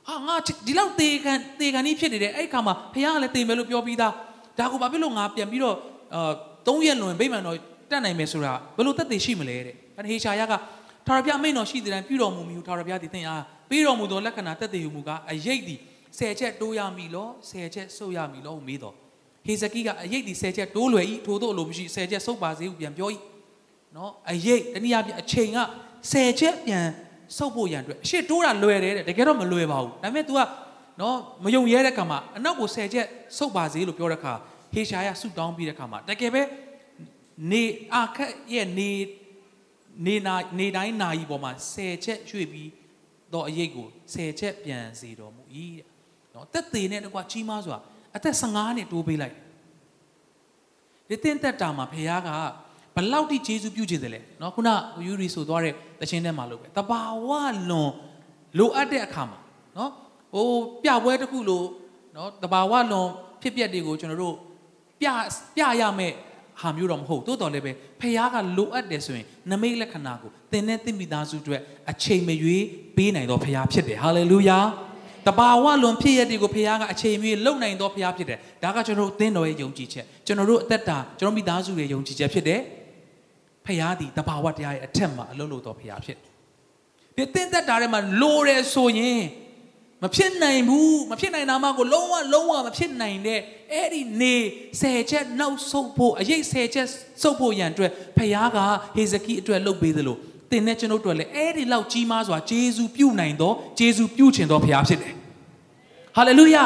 [0.08, 4.12] ဟာငါဒီလောက်တေခံတေခံကြီးဖြစ်နေတယ်အဲ့ခါမှာဘုရားကလည်းတေမယ်လို့ပြောပြီးသား
[4.58, 5.76] ဒါကိုဘာဖြစ်လို့ငါပြန်ပြီးတော့
[6.14, 6.32] အာ
[6.66, 7.56] ၃ရက်လွန်ဗိမာန်တော်
[7.90, 10.54] တက်နိုင်မယ်ဆိုတာဘယ်လိုတက်သေးရှိမလဲတဲ့အဲ့ဟေရှာယက
[11.06, 13.42] ထာဝရဘုရားမိန်တော်ရှိတဲ့တိုင်ပြုတော်မူမီဟုထာဝရဘုရားဒီသင်အား
[13.72, 15.80] ပြီးတော်မူသောလက္ခဏာတက်သေးဟုမူကားအရေးသည်
[16.18, 18.94] ဆယ်ချက်တိုးရမည်လောဆယ်ချက်ဆုပ်ရမည်လောဟုမေးတော်
[19.46, 23.08] ဟေဇကိကအရေးဒီ10ချက်တိုးလွယ်ဤထို့သောအလိုမရှိ10ချက်ဆုပ်ပါစေဟုပြန်ပြော၏
[23.96, 25.58] နော်အရေးတနည်းအားဖြင့်အချိန်က
[26.02, 26.86] 10ချက်ပြန်
[27.36, 30.40] ဆုပ်ဖို့ရန်အတွက်အရှိတိုးတာလွယ်တယ်တဲ့တကယ်တော့မလွယ်ပါဘူးဒါပေမဲ့ तू က
[31.00, 33.06] နော်မယုံရဲတဲ့ခါမှာအနောက်ကို10ချက်
[33.38, 34.32] ဆုပ်ပါစေလို့ပြောတဲ့ခါ
[34.72, 36.42] ဟေရှာယဆုတောင်းပြီးတဲ့ခါမှာတကယ်ပဲ
[37.50, 37.62] နေ
[37.94, 38.90] အခက်ရဲ့နေ
[40.06, 42.68] နေနာနေတိုင်းနာကြီးပေါ်မှာ10ချက်ရွှေ့ပြီး
[43.32, 45.42] သောအရေးကိုဆယ်ချက်ပြန်စီတော်မူ၏
[46.34, 47.76] နော်တက်သေးနဲ့တကွာကြီးမားစွာ
[48.16, 49.34] အသက်15နှစ်တိုးပေးလိုက်
[51.08, 52.30] ဒီတင်သက်တာမှာဖခင်က
[52.96, 54.70] ဘလောက်တိယေရှုပြုခြင်းတယ်လဲနော်ခုန
[55.06, 57.28] ယူရီဆိုသွားတဲ့တခြင်းထဲမှာလို့ပဲတဘာဝ
[57.70, 57.92] လွန်
[58.58, 59.38] လိုအပ်တဲ့အခါမှာ
[59.76, 59.90] နော်
[60.32, 60.48] ဟို
[60.82, 61.66] ပြပွဲတစ်ခုလို့
[62.16, 63.08] နော်တဘာဝလွန်
[63.42, 64.36] ဖြစ်ပျက်တွေကိုကျွန်တော်တို့
[65.00, 65.06] ပြ
[65.56, 66.14] ပြရမယ်
[66.62, 72.64] ဟာမျိုးတော့မဟုတ်တိုးတော်လည်းပဲဖခင်ကလိုအပ်တယ်ဆိုရင်နမိတ်လက္ခဏာကိုသင်နဲ့သင်မိသားစုအတွက်အချိန်မရွေး
[72.96, 74.58] ပေးနိုင်တော်ဖခင်ဖြစ်တယ်ဟာလေလုယာ
[75.26, 82.60] တဘာဝလွန်ဖြစ်ရတဲ့ကိုဖခင်ကအချိန်မရွေးလုံနိုင်တော်ဖခင်ဖြစ်တယ်ဒါကကျွန်တော်တို့သင်တော်ရဲ့ယုံကြည်ချက်ကျွန်တော်တို့အသက်တာကျွန်တော်မိသားစုရဲ့ယုံကြည်ချက်ဖြစ်တယ်
[83.66, 86.32] ဖခင်သည်တဘာဝတရားရဲ့အထက်မှာအလုံးလို့တော်ဖခင်ဖြစ်တယ်
[87.16, 89.22] ဒီသင်သက်တာထဲမှာလိုတယ်ဆိုရင်
[90.02, 93.40] မဖြစ်နိုင်ဘူးမဖြစ်နိုင်တာမှကိုလုံးဝလုံးဝမဖြစ်နိုင်တဲ့
[93.72, 94.34] အဲ့ဒီနေ
[94.80, 96.88] ဆယ်ချက်နောက်ဆုတ်ဖို့အရေးဆယ်ချက်
[97.22, 98.58] ဆုတ်ဖို့ရန်အတွက်ဖခင်က
[98.96, 100.16] ဟေဇကိအတွက်လုပ်ပေးသလို
[100.50, 105.14] တင်တဲ့ကျွန်ုပ်တို့လည်းအဲ့ဒီလောက်ကြီးမားစွာဂျေဇုပြုနိုင်တော့ဂျေဇုပြုခြင်းတော့ဖခင်ဖြစ်တယ်
[106.16, 106.64] ဟာလေလုယာ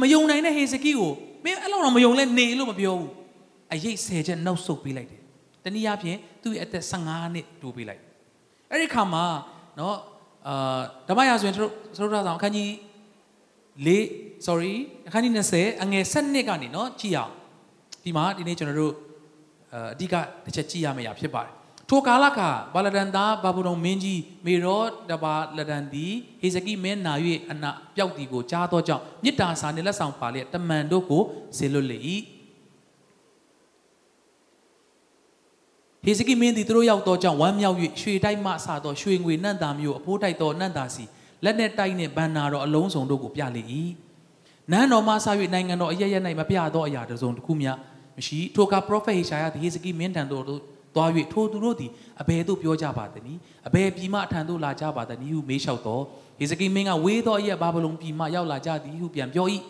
[0.00, 1.10] မယုံနိုင်တဲ့ဟေဇကိကို
[1.44, 3.10] မင်းအဲ့လောက်တော့မယုံလဲနေလို့မပြောဘူး
[3.74, 5.20] အရေးဆယ်ချက်နောက်ဆုတ်ပေးလိုက်တယ်
[5.64, 8.00] တနည်းအားဖြင့်သူ့ရဲ့အသက်15နှစ်တိုးပေးလိုက်
[8.70, 9.24] အဲ့ဒီခါမှာ
[9.78, 9.96] နော်
[10.47, 12.69] အာဓမ္မရာဆိုရင်တို့တို့ထားဆောင်အခန်းကြီး
[13.85, 13.89] ၄
[14.47, 14.73] sorry
[15.07, 17.33] အခန်းကြီး20အငယ်7ကနေเนาะကြည့်အောင်
[18.03, 18.93] ဒီမှာဒီနေ့ကျွန်တော်တို့
[19.73, 21.53] အဓိကတစ်ချက်ကြည့်ရမယ့်အရာဖြစ်ပါတယ်
[21.89, 22.39] ထိုကာလက
[22.73, 27.13] ဘာလဒန်သားဘာဘူးလုံမင်းကြီးမေရောတဘာလဒန်သည်ဟေဇကိမင်းနာ၍
[27.51, 31.23] အနာပျောက်တီကိုကြားသောကြောင့်မြစ်တာစာနှင့်လက်ဆောင်ပါလျက်တမန်တို့ကို
[31.57, 31.99] ဆေလွတ်လေ၏
[36.04, 41.04] ဟေဇကိမင်းသည်သူတို့ရောက်သောကြောင့်ဝမ်းမြောက်၍ရွှေတိုက်မှဆသောရွှေငွေနန့်တာမျိုးအဖိုးတိုက်သောနန့်တာစီ
[41.44, 43.62] လက်နဲ့တိုက်နှင့်ဘန်နာတော်အလုံးစုံတို့ကိုပြလေ၏
[44.72, 47.70] နန်းတော်မှဆ၍နိုင်ငံတော်အရရ၌မပြသောအရာတစုံတစ်ခုမျှ
[48.16, 50.44] မရှိထိုကပရောဖက်ဟေရှာယသည်ဟေဇကိမင်းထံသို့
[50.94, 51.90] သွား၍ထိုသူတို့သည်
[52.20, 53.38] အဘယ်သို့ပြောကြပါသနည်း
[53.68, 56.00] အဘယ်ပြည်မှအထံသို့လာကြပါသနည်းဟုမေးလျှောက်သော
[56.38, 59.46] ဟေဇကိမင်းကဝေးသောအရက်ဘာဗလုန်ပြည်မှရောက်လာကြသည်ဟုပြန်ပြော၏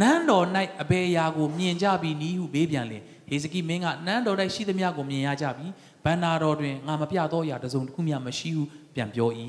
[0.00, 0.46] နန်းတော်၌
[0.82, 5.66] အဘယ်အရာကိုမြင်ကြပြီနည်းဟုမေးပြန်လင် ဟေဇကိမင်းကနန်းတော်၌ရှိသမျှကိုမြင်ရကြပြီ
[6.04, 8.62] ဘန္နာတော်တွင်ငါမပြသောအရာတစုံတစ်ခုမျှမရှိဟု
[8.94, 9.30] ပြန်ပြော၏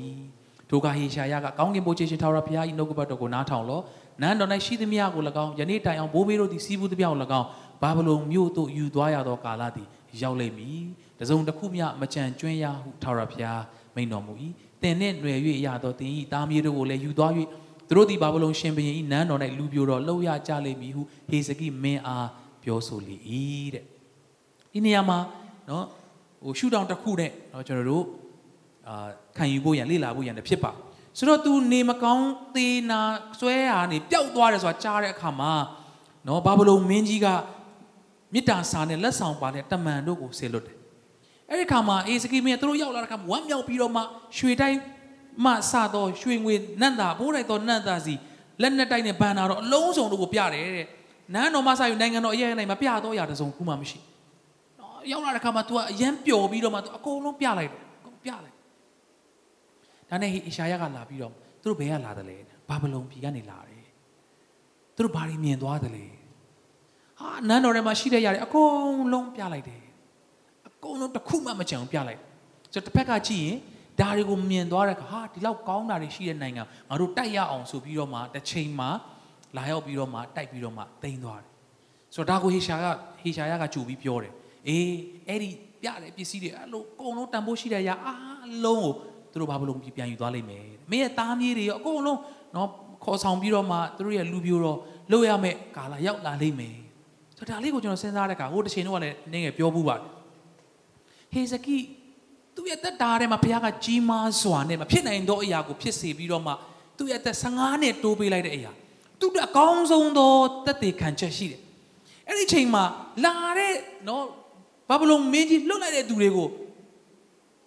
[0.68, 3.80] ထိုကဟေရှာယကကောင်းကင်ဘုရားရှင်ထာဝရဘုရား၏နှုတ်ကပတ်တော်ကိုနားထောင်လော
[4.22, 7.46] နန်းတော်၌ရှိသမျှကို၎င်းယနေ့တိုင်အောင်ဘိုးဘေးတို့သည်စီးပူးသမျှကို၎င်း
[7.82, 9.88] ဘာဗလုန်မြို့သို့ယူသွားရသောကာလသည်
[10.22, 10.82] ရောက်လိမ့်မည်
[11.20, 13.62] တစုံတစ်ခုမျှမကြံကျွင်းရဟုထာဝရဘုရား
[13.94, 14.32] မိန်တော်မူ၏
[14.82, 17.32] တင်နှင့်ຫນွယ်၍ရသောတင်၏တားမြေတို့ကိုလည်းယူသွား၍
[17.88, 22.28] သူတို့သည်ဘာဗလုန်ရှင်ဘုရင်၏နန်းတော်၌လူပြိုတော်လှုပ်ရကြလိမ့်မည်ဟုဟေဇကိမင်းအား
[22.63, 23.15] ပြောဆိုလေ၏
[23.73, 23.85] တဲ့
[24.73, 25.19] ဒီနေရာမှာ
[25.69, 25.85] နော်
[26.43, 28.05] ဟိုရှူတောင်တစ်ခုနဲ့เนาะကျွန်တော်တို့
[28.87, 30.71] အာခံယူဖို့ရန်လေ့လာဖို့ရန်တဖြစ်ပါ
[31.17, 32.99] ဆိုတော့ तू နေမကောင်းသေးနာ
[33.39, 35.53] ဆွဲဟာနေပျောက်သွားတယ်ဆိုတာကြားတဲ့အခါမှာ
[36.25, 37.27] เนาะဘာဘလုံမင်းကြီးက
[38.33, 40.77] မေတ္တာစာနဲ့လက်ဆောင်ပါတဲ့တမန်တို့ကိုဆေလွတ်တယ်
[41.49, 44.01] အဲ့ဒီခါမှာအေစကိမင်းတို့ရောက်လာတဲ့ခါမှာဝမ်းမြောက်ပြီးတော့မှ
[44.37, 44.79] ရွှေတိုင်း
[45.45, 48.13] မှစတော့ရွှေငွေနတ်သားဘိုးတိုက်တော့နတ်သားစီ
[48.61, 50.87] လက်နဲ့တိုက်နဲ့ဘန်နာတော့အလုံးစုံတို့ကိုပြတယ်တဲ့
[51.33, 58.55] နန်းတော်မှစယူနိုင်ငံတော်အရေးနိုင်မပြတော့ရတဲ့စုံခုမှမရှိဘူးရောက်လာတဲ့ခါမှာ तू ကအရန်ပျော်ပြီးတော့မှ तू အကုန်လုံးပြလိုက်တယ်အကုန်ပြလိုက်
[60.09, 62.37] ဒါနဲ့ဟေရှာယကလာပြီးတော့သူတို့ဘယ်ကလာတယ်လဲ
[62.69, 63.83] ဘာဘလုံပြည်ကနေလာတယ်
[64.95, 66.05] သူတို့ဘာတွေမြင်သွားတယ်လဲ
[67.19, 69.83] ဟာနန်းတော်ထဲမှာရှိတဲ့ຢာတွေအကုန်လုံးပြလိုက်တယ်
[70.67, 72.21] အကုန်လုံးတစ်ခုမှမကြံပြလိုက်
[72.73, 73.57] ဆိုတော့တစ်ဖက်ကကြည့်ရင်
[73.99, 78.89] ဒါတွေကိုမြင်သွားတဲ့အခါဟာဒီလောက်ကောင်းတာတွေရှိတဲ့နိုင်ငံငါတို့တိုက်ရအောင်ဆိုပြီးတော့မှတစ်ချိန်မှာ
[79.56, 81.50] လာရောက်ပြီးတော့မှတိုက်ပြီးတော့မှတိမ်သွားတယ်
[82.14, 82.86] ဆိုတော့ဒါကိုဟေရှာက
[83.22, 84.32] ဟေရှာယကကြူပြီးပြောတယ်
[84.68, 84.88] အေး
[85.28, 85.50] အဲ့ဒီ
[85.82, 88.92] ပြတဲ့ပစ္စည်းတွေအဲ့လိုအကုန်လုံးတန်ဖိုးရှိတဲ့အရာအားလုံးကို
[89.32, 92.18] သူတို့ဘာလို့ပြန်ယူသွားလိမ့်မယ်မင်းရဲ့သားမြေးတွေရောအကုန်လုံး
[92.56, 92.68] နော်
[93.04, 94.78] ခေါ်ဆောင်ပြီးတော့မှသူတို့ရဲ့လူပြိုတော့
[95.12, 96.76] လုပ်ရမယ့်ကာလရောက်လာလိမ့်မယ်
[97.36, 99.96] ဆိုတော့ဒါလေးကိုကျွန်တော်စဉ်းစားတဲ့အခါဟိုတစ်ချိန်တော့လည်းနည်းငယ်ပြောဘူးပါ
[101.32, 101.78] ဟေဇကိ
[102.56, 106.52] သူ့ရဲ့တက်တာထဲမှာဘုရားကကြီးမားစွာနဲ့မဖြစ်နိုင်သောအရာကိုဖြစ်စေပြီးတော့မှ
[106.98, 108.72] သူ့ရဲ့တက်15နှစ်တိုးပေးလိုက်တဲ့အရာ
[109.20, 110.32] သူ့အကောင်းဆုံးသော
[110.66, 111.60] တက်တည်ခံချက်ရှိတယ်
[112.28, 112.84] အဲ့ဒီချိန်မှာ
[113.24, 113.74] လာတဲ့
[114.08, 114.24] နော်
[114.88, 116.48] ဘာဘလုံမင်းကြီးလွတ်လိုက်တဲ့သူတွေကို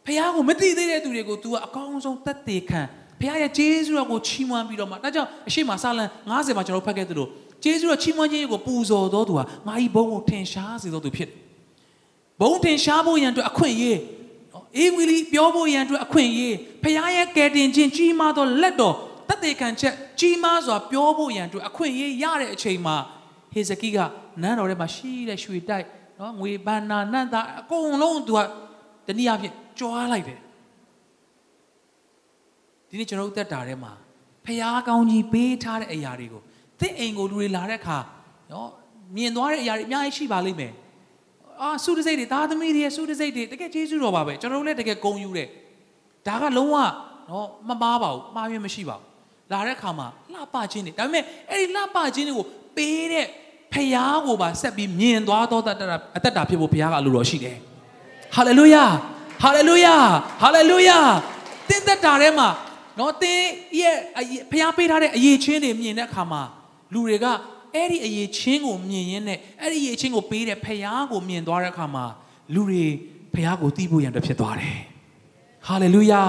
[0.06, 2.82] ဖះကိုမသိသေးတဲ့သူတွေကို तू ကအကောင်းဆုံးသက်သေခံ
[3.20, 7.28] ဖះရဲ့ဂျေဇုတော်ကိုချီးမွမ်းပြီးတော့မှဒါကြောင့်အရှိမစာလံ90မှာကျွန်တော်ဖတ်ခဲ့သလို
[7.64, 11.38] ဂျေဇုတော်ချီးမွမ်းခြင်းကိုပူဇော်တော်သူဟာငါဤဘုံကိုထင်ရှားစေတော်သူဖြစ်တယ်
[12.42, 14.00] ဘုံထင်ရှားဖို့ရန်အတွက်အခွင့်အရေး
[14.78, 18.96] အေးဝီလီပြောဖို့ရန်အတွက်အခွင့်အရေးဖះရဲ့ကယ်တင်ခြင်းကြီးမားသောလက်တော်
[19.28, 22.96] သက်သေခံချက်ကြီးမားစွာပြောဖို့ရန်အတွက်အခွင့်အရေးရတဲ့အချိန်မှာ
[23.54, 23.98] ဟေဇကိက
[24.42, 25.86] နန်းတော်ထဲမှာရှိတဲ့ရွှေတိုက်
[26.20, 28.40] နော်ငွေဘန္နာနတ်သားအကုန်လုံးသူက
[29.08, 30.40] တနည်းအားဖြင့်ကြွားလိုက်တယ်
[32.90, 33.94] ဒီနေ့ကျွန်တော်တို့တက်တာထဲမှာ
[34.46, 36.42] ဖျားကောင်းကြီးပေးထားတဲ့အရာတွေကို
[36.80, 37.98] သစ်အိမ်ကိုလူတွေလာတဲ့အခါ
[38.52, 38.70] နော်
[39.16, 40.74] မြင်သွားတဲ့အရာတွေအများကြီးရှိပါလိမ့်မယ်
[41.62, 45.48] အာစုတစိတ်တွေသားသမီးတွေစုတစိတ်တွေတကယ်ကျေးဇူးတော်ပါပဲကျွန်တော်တို့လည်းတကယ်ဂုဏ်ယူတယ်
[46.28, 46.76] ဒါကလုံးဝ
[47.30, 49.07] နော်မမားပါဘူးမှားရမရှိပါဘူး
[49.52, 52.46] လာတဲ့အခါမှာလှပခြင်းတွေဒါပေမဲ့အဲ့ဒီလှပခြင်းတွေကို
[52.78, 53.26] ပေးတဲ့
[53.74, 57.58] ဖယားကိုပါဆက်ပြီးမြင်သွားတော့တတ်တာအသက်တာဖြစ်ဖို့ဖယားကအလိုတော်ရှိတယ်
[58.36, 58.84] ဟာလေလုယာ
[59.44, 59.96] ဟာလေလုယာ
[60.42, 60.98] ဟာလေလုယာ
[61.70, 62.50] တင်းသက်တာထဲမှာ
[63.00, 63.48] နော်တင်း
[63.80, 63.96] ရဲ့
[64.52, 66.42] ဖယားပေးထားတဲ့အရေးချင်းတွေမြင်တဲ့အခါမှာ
[66.94, 67.26] လူတွေက
[67.76, 72.06] အဲ့ဒီအရေးချင်းကိုမြင်ရင်းနဲ့အဲ့ဒီအရေးချင်းကိုပေးတဲ့ဖခင်ကိုမြင်သွားတဲ့အခါမှာ
[72.54, 72.86] လူတွေ
[73.34, 74.78] ဖခင်ကိုသိဖို့ရန်အတွက်ဖြစ်သွားတယ်
[75.68, 76.24] ဟာလေလုယာ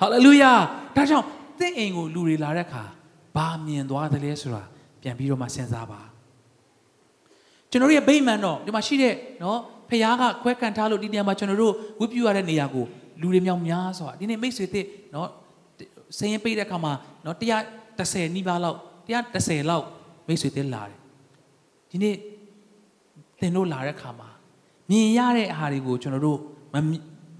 [0.00, 0.52] ဟာလေလုယာ
[0.96, 1.26] ဒါကြောင့်
[1.60, 2.84] သင်အိမ်ကိုလူတွေလာတဲ့အခါ
[3.36, 4.62] ဘာမြင်သွားတယ်လဲဆိုတာ
[5.02, 6.00] ပြန်ပြီးတော့မှစဉ်းစားပါ
[7.70, 12.84] ကျွန်တော်တို့ရဲ့ဗိမာန်တော့ဒီမှာရှိတဲ့နော်ဖခင်ကခွဲကန်ထားလို့ဒီနေရာမှာကျွန်တော်တို့ဝတ်ပြုရတဲ့နေရာကို
[13.20, 15.28] လူတွေမြောက်များစွာဒီနေ့မိတ်ဆွေသစ်နော်
[16.18, 16.92] စရင်ပိတ်တဲ့အခါမှာ
[17.24, 17.36] နော်
[17.86, 19.86] 130နီးပါးလောက်130လောက်
[20.26, 20.98] မိတ်ဆွေသစ်လာတယ်
[21.90, 22.14] ဒီနေ့
[23.40, 24.28] သင်တို့လာတဲ့အခါမှာ
[24.90, 26.38] မြင်ရတဲ့အားတွေကိုကျွန်တော်တို့
[26.74, 26.76] မ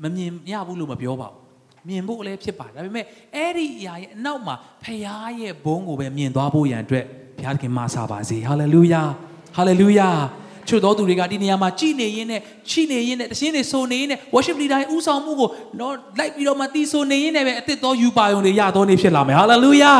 [0.02, 1.45] မမြင်ရဘူးလို့မပြောပါဘူး
[1.88, 3.04] မြင်ဖို့လည်းဖြစ်ပါတယ်ဒါပေမဲ့
[3.36, 5.00] အဲ့ဒီအရာရဲ့အနောက်မှာဖခင်
[5.40, 7.04] ရဲ့ဘုန်းကိုပဲမြင်သွားဖို့ရန်အတွက်
[7.38, 9.02] ဘုရားသခင်မဆာပါစေဟာလေလုယာ
[9.56, 10.08] ဟာလေလုယာ
[10.68, 15.48] ချို့တော်သူတွေကဒီနေရာမှာကြည်နေရင်းနဲ့ရှိနေရင်းနဲ့တခြင်းတွေဆိုနေရင်းနဲ့ worship leader ရဲ့ဥဆောင်မှုကို
[15.80, 19.92] တော့လိုက်ပြီးတော့မှတီးဆိုနေရင်းနဲ့ပဲအသက်တော်ယူပါယုံတွေရတော်နေဖြစ်လာမယ်ဟာလေလုယာ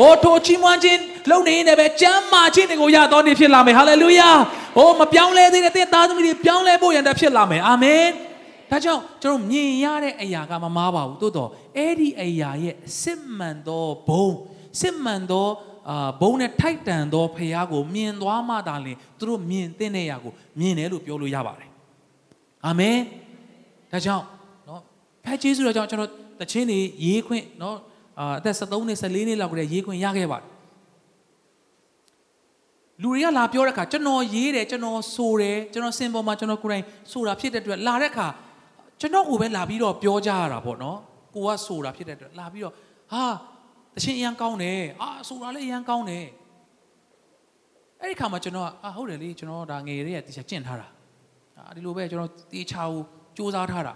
[0.00, 1.00] ဟိုထိုချီးမွမ်းခြင်း
[1.30, 4.30] လုံနေရင်းနဲ့ပဲကျမ်းမာခြင်းတွေကိုရတော်နေဖြစ်လာမယ်ဟာလေလုယာ
[4.76, 8.06] ဟိုမပြောင်းလဲသေးတဲ့တဲ့သားသမီးတွေပြောင်းလဲဖို့ရန်တဖြစ်လာမယ်အာမင်
[8.72, 14.26] ဒါကြောင့်ကျွန်တော်မြင်ရတဲ့အရာကမမားပါဘူးသို့တော့အဲ့ဒီအရာရဲ့စစ်မှန်သောဘုံ
[14.80, 15.48] စစ်မှန်သော
[15.90, 21.70] အာဘုံနဲ့ထိုက်တန်သောဖရားကိုမြင်သွားမှသာလျှင်သူတို့မြင်တဲ့အရာကိုမြင်တယ်လို့ပြောလို့ရပါတယ်
[22.66, 22.98] အာမင်
[23.92, 24.24] ဒါကြောင့်
[24.68, 24.80] နော်
[25.24, 27.76] ဖခင်ယေရှုတော်ကြောင့်ကျွန်တော်တခြင်းတွေရေးခွင့်နော်
[28.18, 30.48] အာအသက်73နှစ်14နှစ်လောက်ကတည်းရေးခွင့်ရခဲ့ပါတယ်
[33.02, 38.28] လူတွေကလာပြောတဲ့အခါကျွန်တော်ရေးတယ်ကျွန်တော်ဆိုတယ်ကျွန်တော်စင်ပေါ်မှာကျွန်တော်ကိုယ်တိုင်ဆိုတာဖြစ်တဲ့အတွက်လာတဲ့အခါ
[39.02, 40.98] ကျွန်တော်ကိုပဲလာပြီးတော့ပြောကြရတာပေါ့နော်
[41.34, 42.74] ကိုကဆိုတာဖြစ်တဲ့အတွက်လာပြီးတော့
[43.12, 43.24] ဟာ
[43.94, 46.26] တခြင်းအရန်ကောင်းတယ်အာဆိုတာလည်းအရန်ကောင်းတယ်
[48.00, 50.88] အဲ့ဒီခါမှာကျွန်တော်အာဟုတ်တယ်လေကျွန်တော်ဒါငယ်လေးရတေချာကျင့်ထားတာ
[51.56, 53.00] အာဒီလိုပဲကျွန်တော်တေချာကို
[53.36, 53.94] စူးစမ်းထားတာ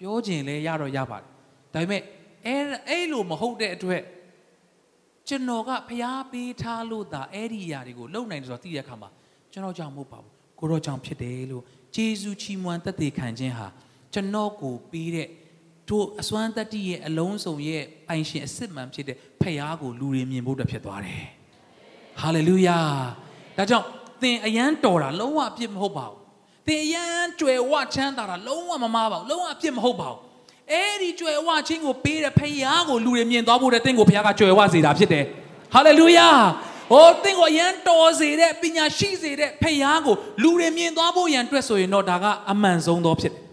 [0.00, 1.26] ပြောခြင်းလဲရတော့ရပါတယ်
[1.74, 2.02] ဒါပေမဲ့
[2.46, 4.02] အဲ့အဲ့လိုမဟုတ်တဲ့အတွက်
[5.28, 9.10] ကျွန်တော်ကဖျားပေးထားလို့သာအဲ့ဒီအရာတွေကိုလုံနိုင်တယ်ဆိုတော့သိတဲ့အခါမှာ
[9.52, 11.62] ကျွန်တော်ကြောင့်မဟုတ်ပါဘူးကိုရောကြောင့်ဖြစ်တယ်လို့
[11.94, 13.68] ဂျေဇုချီးမွမ်းတသက်ခံခြင်းဟာ
[14.16, 15.28] ကျွန်တော်ကိုပေးတဲ့
[15.88, 21.24] တို့အစွမ်းတတ္တိရဲ့အလုံးစုံရဲ့ပိုင်ရှင်အစစ်မှန်ဖြစ်တဲ့ဖခင်ကိုလူတွေမြင်ဖို့တဖြစ်သွားတယ်။
[22.20, 22.78] ဟာလေလုယာ။
[23.58, 23.86] ဒါကြောင့်
[24.22, 26.18] သင်အယမ်းတော်တာလုံးဝအပြစ်မဟုတ်ပါဘူး။
[26.66, 30.18] သင်အယမ်းကြွယ်ဝချမ်းသာတာလုံးဝမမားပါဘူး။လုံးဝအပြစ်မဟုတ်ပါဘူး။
[30.72, 35.24] အဲ့ဒီကြွယ်ဝခြင်းကိုပေးတဲ့ဖခင်ကိုလူတွေမြင်သွားဖို့တဲ့သင်ကိုဖခင်ကကြွယ်ဝစေတာဖြစ်တယ်။
[35.74, 36.28] ဟာလေလုယာ။
[36.92, 43.44] ဟိုသင်ကိုအယမ်းတော်စေတဲ့ပညာရှိစေတဲ့ဖခင်ကိုလူတွေမြင်သွားဖို့ရန်အတွက်ဆိုရင်တော့ဒါကအမှန်ဆုံးသောဖြစ်တယ်။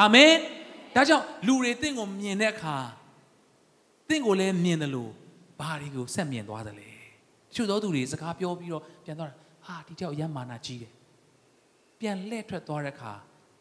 [0.00, 0.32] အာမင်။
[0.94, 2.76] ဒါကြောင့်လူတွေတင့်ကိုမြင်တဲ့အခါ
[4.08, 5.10] တင့်ကိုလည်းမြင်တယ်လို့
[5.60, 6.90] ဘာတွေကိုဆက်မြင်သွားတယ်လဲ
[7.54, 9.34] ချွတ်တော်သူတွေစကားပြောပြီးတော့ပြန်သွားတာ
[9.66, 10.92] ဟာဒီကြောက်ရမ်းမာနာကြီးတယ်
[12.00, 13.12] ပြန်လှည့်ထွက်သွားတဲ့အခါ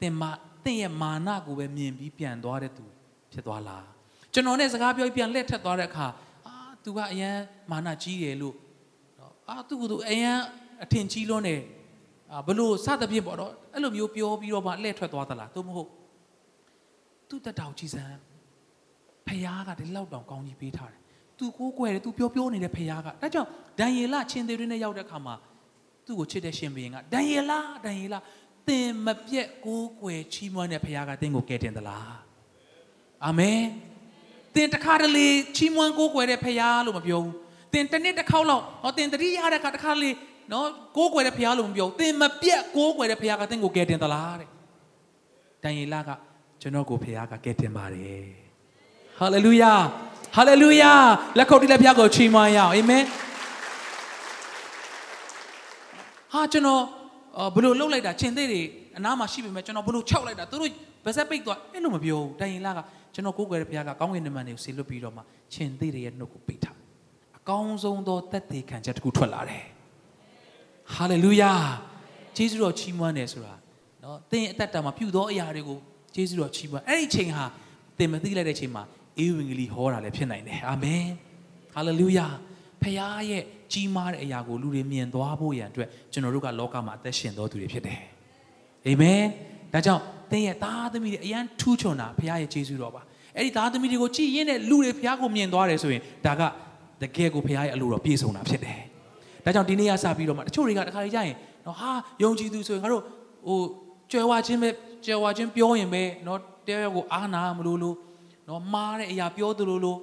[0.01, 0.23] တင်မ
[0.65, 2.85] တင့်ရဲ့မာနကိုပဲမြင်ပြီးပြန်သွားတဲ့သူ
[3.31, 3.85] ဖြစ်သွားလား
[4.33, 6.07] ကျွန်တော်နဲ့စကားပြောပြီးပြန်လှည့်ထွက်သွားတဲ့အခါ
[6.47, 7.37] အာသူကအရန်
[7.71, 8.55] မာနကြီးတယ်လို့
[9.19, 10.37] နော်အာသူကသူအရန်
[10.83, 11.61] အထင်ကြီးလွန်းတယ်
[12.31, 15.89] အာဘလို့စသဖြင့်ပေါ့တော့အဲ့လိုမျိုးပြောပြီးတော့မှလှည့်ထွက်သွားသလားသို့မဟုတ်
[17.29, 18.17] သူ့တက်တောင်ကြည်စမ်း
[19.27, 21.01] ဖယားကဒီလောက်တောင်ကောင်းကြီးပေးထားတယ်
[21.39, 25.35] သူကိုးကွယ်တယ်သူပြောပြောနေတဲ့ဖယားကဒါကြောင့်ဒံယေလချင်းသေးတွေနဲ့ရောက်တဲ့အခါမှာ
[26.05, 27.51] သူ့ကိုချစ်တဲ့ရှင်ဘုရင်ကဒံယေလ
[27.85, 28.15] ဒံယေလ
[28.67, 32.15] သင်မပြက်ကိုးကွယ်ချီးမွမ်းတဲ့ဖယားကသင်ကိုကယ်တင်သလား
[33.25, 33.61] အာမင်
[34.55, 37.35] သင်တခါတလေချီးမွမ်းကိုးကွယ်တဲ့ဖယားလို့မပြောဘူး
[37.73, 40.11] သင်တစ်နှစ်တစ်ခေါက်လောက်ဟောသင်တတိရတဲ့အခါတခါလေ
[40.51, 44.49] နော်ကိုးကွယ်တဲ့ဖယားလို့မပြောဘူးသင်မပြက်ကိုးကွယ်တဲ့ဖယားကသင်ကိုကယ်တင်သလားတဲ့
[45.63, 46.09] ဒံယေလက
[46.65, 48.23] ကျွန်တော်ကိုဖခင်ကကယ်တင်ပါတယ်
[49.19, 49.73] ဟာလေလုယာ
[50.35, 50.91] ဟာလေလုယာ
[51.37, 53.03] လက်ခုပ်တီးလက်ဖခင်ကိုချီးမွမ်းရအောင်အာမင်
[56.33, 56.81] ဟာကျွန်တော်
[57.55, 58.61] ဘလို့လှုပ်လိုက်တာချင်းသေးတွေ
[58.97, 60.71] အနားမှာရှိပေမဲ့ကျွန်တော်ဘလို့ခြောက်လိုက်တာသူတို့
[61.05, 62.79] ဗစက်ပိတ်သွားအဲ့လိုမပြောဘူးတိုင်ရင်လာက
[63.13, 65.21] ကျွန်တော်ကိုးကွယ်တဲ့ဘုရားကကောင်းကင်နမန်တွေကိုဆေလွတ်ပြီးတော့မှ
[65.53, 66.77] ချင်းသေးတွေရဲ့နှုတ်ကိုပိတ်ထား
[67.37, 69.63] အကောင်းဆုံးသောတက်သေးခံချက်တစ်ခုထွက်လာတယ်
[70.95, 71.51] ဟာလေလုယာ
[72.35, 73.53] ဂျေဇုတော်ချီးမွမ်းတယ်ဆိုတာ
[74.03, 75.79] နော်သင်အသက်တာမှာပြုသောအရာတွေကို
[76.15, 77.45] ကျေးဇူးတော်ချီးမွမ်းအဲ့ဒီချိန်ဟာ
[77.97, 78.83] သင်မသိလိုက်တဲ့ချိန်မှာ
[79.19, 81.05] အေဝံဂေလိဟောတာလည်းဖြစ်နိုင်တယ်အာမင်
[81.73, 82.27] ဟာလေလုယာ
[82.81, 82.95] ဖခင်
[83.29, 83.43] ရဲ့
[83.73, 87.99] ကြီးမားတဲ့အရာကိုလူတွေမြင်သွားဖို့ရန်အတွက်ကျွန်တော်တို့ကလောကမှာအသက်ရှင်တော်သူတွေဖြစ်တယ်
[88.85, 89.21] အာမင်
[89.73, 90.01] ဒါကြောင့်
[90.31, 93.01] သင်ရဲ့သားသမီးတွေအရန်ထူးချွန်တာဖခင်ရဲ့ကျေးဇူးတော်ပါ
[93.35, 96.41] အဲ့ဒီသားသမီးတွေကိုကြည်ရင်းတဲ့လူတွေဖခင်ကိုမြင်သွားတယ်ဆိုရင်ဒါက
[97.01, 98.79] တကယ်ကိုဖခင်ရဲ့အလိုတော်ပြည့်စုံတာဖြစ်တယ်
[99.45, 101.35] ဒါကြောင့်ဒီနေ့ကစပြီးတော့မှတချို့တွေကတခါလေကြာရင်
[101.65, 101.91] နော်ဟာ
[102.23, 103.03] ယုံကြည်သူဆိုရင်ငါတို့
[103.47, 103.59] ဟို
[104.11, 104.69] ကြွယ်ဝခြင်းပဲ
[105.04, 107.96] ကြွယ်ဝခြင်းပြောရင်ပဲเนาะတယောက်ကိုအားနာမလို့လို့
[108.46, 109.96] เนาะမားတဲ့အရာပြောသလိုလို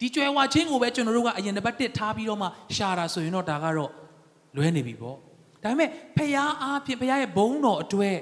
[0.00, 3.90] ဒီကြွယ်ဝခြင်းကိုပဲကျွန်တော်တို့ကအရင်တစ်ပတ်တစ်ထားပြီးတော့မှရှာတာဆိုရင်တော့ဒါကတော့
[4.56, 5.16] လွဲနေပြီပေါ့
[5.62, 8.16] ဒါပေမဲ့ဖះအားဖြင့်ဖះရဲ့ဘုံတော်အတွက်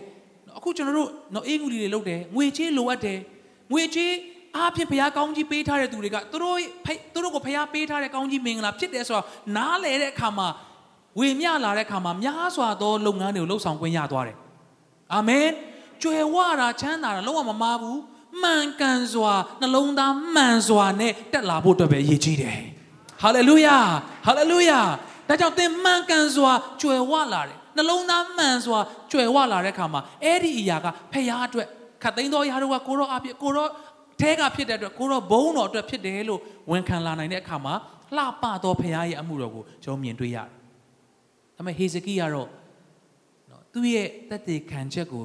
[0.59, 3.19] အခုကျွန်တော်တို့နော်အေးကူလီတွေလုပ်တယ်ငွေချေးလိုအပ်တယ်
[3.73, 4.13] ငွေချေး
[4.57, 6.57] အားဖြင့်ဖះကောင်းကြီးပေးထားတဲ့သူတွေကသူတို့
[7.13, 10.49] သူတို့ကိုဖះပေးထားတဲ့ကောင်းကြီးမင်္ဂလာဖြစ်တယ်ဆိုတော့နားလေတဲ့အခါမှာ
[11.19, 14.37] ဝေမျှလာတဲ့အခါမှာများစွာသောလုပ်ငန်းတွေကိုလှုပ်ဆောင်ခွင့်ရသွားတယ်
[15.15, 15.47] အာမင်
[16.04, 18.00] ကြွယ်ဝတာချမ်းသာတာလုံးဝမမားဘူး
[18.44, 22.60] မှန်ကန်စွာနှလုံးသားမှန်စွာနဲ့တက်လာဖို့အတွက်ပဲအရေးကြီးတယ်
[23.22, 23.78] ဟာလေလုယာ
[24.26, 24.80] ဟာလေလုယာ
[25.28, 28.80] ဒါကြောင့်သင်မှန်ကန်စွာကြွယ်ဝလာတယ်နှလုံးသားမှန်စွာ
[29.12, 31.68] ကြွယ်ဝလာတဲ့အခါမှာအဲ့ဒီအရာကဖခင်အတွက်
[32.04, 33.68] ခတ်သိမ်းသောယာတို့ကကိုရောအဖြစ်ကိုရော
[34.22, 36.40] ထဲကဖြစ်တဲ့အတွက်ကိုရောဘုံတော်အတွက်ဖြစ်တယ်လို့
[36.72, 37.74] ဝန်ခံလာနိုင်တဲ့အခါမှာ
[38.18, 40.48] လှပသောဖခင်ရဲ့အမှုတော်ကိုကျွန်တော်မြင်တွေ့ရတယ်။
[41.56, 42.48] ဒါပေမဲ့ဟေဇကိကတော့နော်
[43.74, 45.24] သူ့ရဲ့တက်တေခံချက်ကို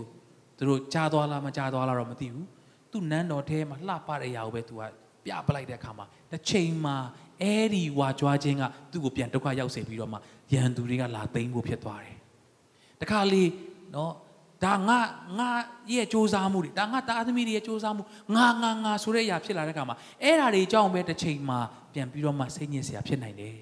[0.58, 2.46] သူတို့ကြားသွားလားမကြားသွားလားတော့မသိဘူး။
[2.92, 4.82] သူ့နန်းတော်ထဲမှာလှပတဲ့အရာကိုပဲသူက
[5.26, 6.96] ပြပလိုက်တဲ့အခါမှာတစ်ချိန်မှာ
[7.42, 10.18] အဲ့ဒီဝါကြွားခြင်းကသူ့ကိုပြန်ဒုက္ခရောက်စေပြီးတော့မှ
[10.54, 12.18] ရန်သူတွေကလာသိမ်းဖို့ဖြစ်သွားတယ်။
[13.02, 13.44] တခါလေ
[13.96, 14.14] နော်
[14.66, 15.00] ဒါငါ
[15.40, 15.50] ငါ
[15.92, 18.04] ရဲ့စ조사မှုတွေဒါငါတာသမီတွေရဲ့စ조사မှု
[18.36, 21.60] ငါငါငါဆိုတဲ့အရာဖြစ်လာတဲ့အခါမှာအဲ့ဓာတွေအကြောင်းပဲတစ်ချိန်မှာ
[21.94, 23.58] ပြန်ပြီးတော့မှစိတ်ညစ်စရာဖြစ်နိုင်တယ်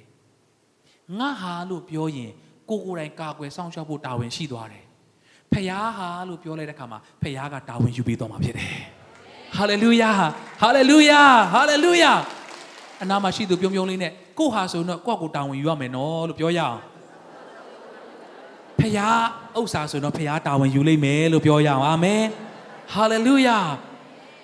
[1.19, 2.31] ငါဟာလို့ပြောရင်
[2.69, 4.85] ကိုကိုယ်တိုင်ကာကွယ်စောင့်ရှောက်ဖို့တာဝန်ရှိသွားတယ်
[5.54, 8.70] ဖယားဟာလို့ပြောလိုက်တဲ့အခါမှာဖယားကတာဝန်ယူပြီးတော့မှာဖြစ်တယ်
[9.56, 10.10] ဟာလေလုယာ
[10.62, 11.22] ဟာလေလုယာ
[11.54, 12.12] ဟာလေလုယာ
[13.02, 16.78] အနာမရှိသူပြုံးပြုံးလေးနဲ့ကိုဟာဆိုတော့ကိုယ့်ကိုတာဝန်ယူရမယ်နော်လို့ပြောရအောင်
[18.78, 19.20] ဖယား
[19.58, 22.22] ဥစ္စာဆိုတော့ဖယားတာဝန်ယူလိမ့်မယ်လို့ပြောရအောင်အာမင်
[22.94, 23.58] ဟာလေလုယာ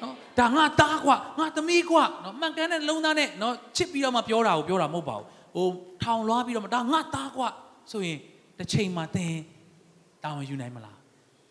[0.03, 5.69] နော်ဒါငါသားကွာငါသမီးကွာနော်မှန်ကန်တဲ့လုံးသားနဲ့နော်ချစ်ပြီးတော့မှပြောတာကိုပြောတာမဟုတ်ပါဘူးဟို
[6.03, 7.49] ထောင်လွှားပြီးတော့မှဒါငါသားကွာ
[7.93, 8.19] ဆိုရင်
[8.59, 9.35] တစ်ချိန်မှာသင်
[10.25, 10.98] တာဝန်ယူနိုင်မလား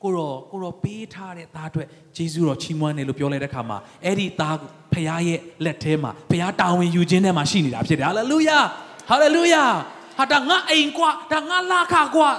[0.04, 1.88] ကိုရောကိုရောပေးထားတဲ့သားအတွက်
[2.18, 4.56] ဂျေဇုတော်ချီးမွမ်းတယ်လို့ပြောလိုက်တဲ့အခါမှာအဲ့ဒီသား
[4.94, 8.60] ဖခင်ရဲ့လက်ထဲမှာဖခင်တာဝန်ယူခြင်းထဲမှာရှိနေတာဖြစ်တယ်ဟာလေလုယာ
[9.10, 9.64] ဟာလေလုယာ
[10.18, 12.30] ဟာဒါငါအိမ်ကွာဒါငါလာခကွာ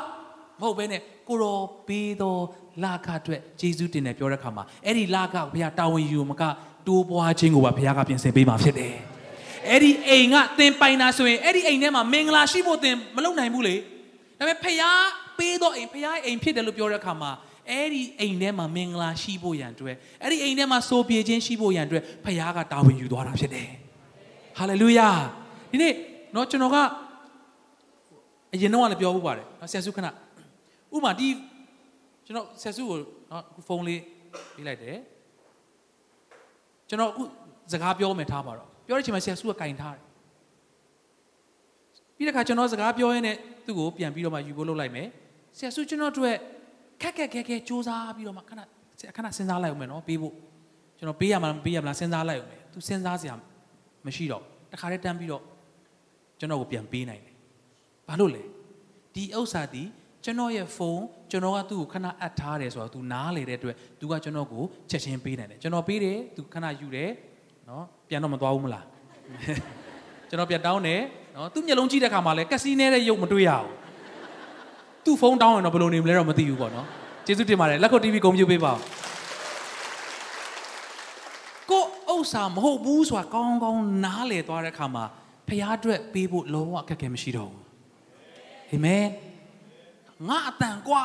[0.60, 2.42] မဟုတ်ဘဲနဲ့ကိုရောပေးတော်
[2.84, 6.42] လာခအတွက်ဂျေဇုတင်တယ်ပြောတဲ့အခါမှာအဲ့ဒီလာခကိုဘုရားတာဝန်ယူမက
[6.86, 8.94] တိုးပွားခြင်းကိုပါဘုရားကပြင်ဆင်ပေးမှာဖြစ်တယ်
[9.68, 13.74] အဲ့ဒီအိမ်ကသင်ပိုင်တာဆိုရင်အဲ့ဒီအိမ်ထဲမှာမင်္ဂလာရှိဖို့သင်မလုပ်နိုင်ဘူးလေ
[14.38, 15.02] ဒါပေမဲ့ဘုရား
[15.38, 17.30] ပေးတော်အိမ်ဘုရားအိမ်ဖြစ်တယ်လို့ပြောတဲ့အခါမှာ
[17.70, 23.68] အဲ့ဒီအိမ်ထဲမှာမင်္ဂလာရှိဖို့ရန်အတွက်အဲ့ဒီအိမ်ထဲမှာစိုးပြေခြင်းရှိဖို့ရန်အတွက်ဖခင်ကတာဝန်ယူသွားတာဖြစ်တယ်
[24.58, 25.08] ဟာလေလုယာ
[25.70, 25.92] ဒီနေ့
[26.34, 26.76] နော်ကျွန်တော်က
[28.54, 30.06] အရင်တော့ကလည်းပြောဖို့ပါတယ်နော်ဆရာစုခဏ
[30.94, 31.28] ဥမာဒီ
[32.26, 32.98] ကျွန်တော်ဆရာစုကို
[33.30, 34.00] နော်အခုဖုန်းလေး
[34.54, 34.96] ပေးလိုက်တယ်
[36.88, 37.22] ကျွန်တော်အခု
[37.72, 40.02] စကားပြောမယ်ထားပါတော့ပြောတဲ့အချိန်မှာဆရာစုကကင်ထားတယ်
[42.16, 45.08] ပြီးတဲ့ခါကျွန်တော်စကားပြောရင်းနဲ့သူ့ကိုပြန်ပြီးတော့မှယူဖို့လုပ်လိုက်မယ်
[45.58, 46.38] ဆရာစုကျွန်တော်တို့ရဲ့
[47.01, 48.61] ခက်ခက်ခဲခဲစူးစမ်းပြီးတော့မှခဏ
[49.15, 50.33] ခဏစဉ်းစားလိုက်အောင်မယ်နော်ပေးဖို့
[50.97, 53.33] ကျွန်တော်ပေးရမှာမပေးရမလားစဉ်းစားလိုက်အောင်မယ်သူစဉ်းစားစရာ
[54.05, 55.43] မရှိတော့တခါတည်းတန်းပြီးတော့
[56.39, 57.35] ကျွန်တော်ကိုပြန်ပေးနိုင်တယ်
[58.07, 58.43] ဘာလို့လဲ
[59.15, 59.83] ဒီဥစ္စာဒီ
[60.23, 67.11] ကျွန်တော်ရဲ့ဖုန်းကျွန်တော်ကသူ့ကိုခဏအပ်ထားတယ်ဆိုတော့ तू နားလေတဲ့အတွက် तू ကကျွန်တော်ကိုချက်ချင်းပေးနိုင်တယ်ကျွန်တော်ပေးတယ် तू ခဏယူတယ်
[67.69, 68.85] နော်ပြန်တော့မသွားဘူးမလား
[70.29, 71.01] ကျွန်တော်ပြန်တောင်းတယ်
[71.35, 73.76] နော်သူ့မျက်လုံးကြည့်တဲ့အခါမှာလည်းကက်စီနဲတဲ့ရုပ်မတွေ့ရဘူး
[75.07, 76.87] သူ့ဖုန်းတောင်းရင်တော့ဘယ်လိုနေမလဲတော့မသိဘူးပေါ့နော်
[77.25, 78.79] ကျေးဇူးတင်ပါတယ်လက်ခုပ် TV ဂုဏ်ပြုပေးပါဦး
[81.69, 85.03] ကိုဥစ္စာမဟုတ်ဘူးဆိုတာကောင်းကောင်းနားလေသွားတဲ့အခါမှာ
[85.47, 87.63] ဖရားအတွက်ပေးဖို့လုံးဝအခက်အခဲမရှိတော့ဘူး
[88.71, 89.05] အာမင်
[90.29, 91.03] ငါအတန်ကွာ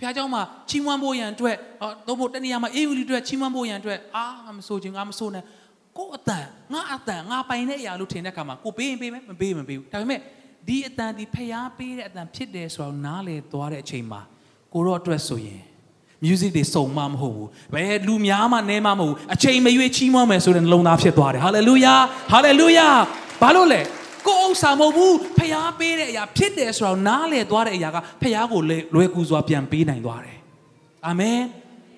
[0.00, 1.56] ဖះเจ้าမှာချီးမွမ်းဖို့ရန်အတွက်
[2.06, 4.24] တော့ဘုတနေရာမှာအေးဝီလီအတွက်ချီးမွမ်းဖို့ရန်အတွက်အာ
[4.56, 5.44] မဆိုချင်ငါမဆိုနဲ့
[5.98, 10.20] ကိုအတန်ငါအတန်ငါပိုင်တဲ့အရာလို့ထင်တဲ့အခါမှာကိုပေးရင်ပေးမယ်မပေးရင်မပေးဘူးဒါပေမဲ့
[10.67, 14.21] ဒီအတန်ဒီဖះပေးတဲ့အတန်ဖြစ်တယ်ဆိုတော့နားလေသွားတဲ့အချိန်မှာ
[14.73, 15.61] ကိုတော့အတွက်ဆိုရင်
[16.23, 21.95] music တွေစုံမမဟုတ်ဘူးဘယ်လူများမှနဲမမဟုတ်ဘူးအချိန်မရွေးချီးမွမ်းမယ်ဆိုတဲ့နှလုံးသားဖြစ်သွားတယ်ဟာလေလုယာ
[22.31, 22.87] ဟာလေလုယာ
[23.41, 23.81] ဘာလို့လဲ
[24.27, 28.61] ကိုဥစ္စာမဟုတ်ဘူးဖျားပေးတဲ့အရာဖြစ်တယ်ဆိုတော့နားလေသွားတဲ့အရာကဖျားကို
[28.95, 30.37] လွယ်ကူစွာပြန်ပေးနိုင်သွားတယ်
[31.07, 31.39] အာမင်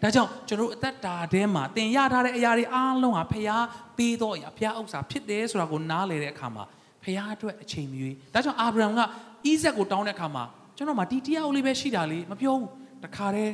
[0.02, 3.66] ဒါကြောင့်ကျွန်တော်တို့အသက်တာထဲမှာသင်ရထားတဲ့အရာတွေအားလုံးဟာဖျား
[3.98, 6.64] ပေးတော့အရာဖျားဥစ္စာဖြစ်တယ်ဆိုတာကိုနားလေတဲ့အခါမှာ
[7.08, 10.44] ဖျားအတွက်အချိန်မရွေးဒါကြောင့်အာဗြဟံကဣဇက်ကိုတောင်းတဲ့အခါမှာ
[10.78, 12.70] ကျွန်တော်မှဒီတရားလေးပဲရှိတာလေမပြောဘူး
[13.04, 13.54] တခါတည်း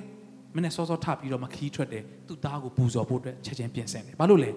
[0.55, 4.51] မနဲ့စောစောထပြီးတော့မခီးထွက်တယ်သူ့သားကိုပူဇော်ဖို့အတွက်ချက်ချင်းပြင်ဆင်တယ်ဘာလို့လဲ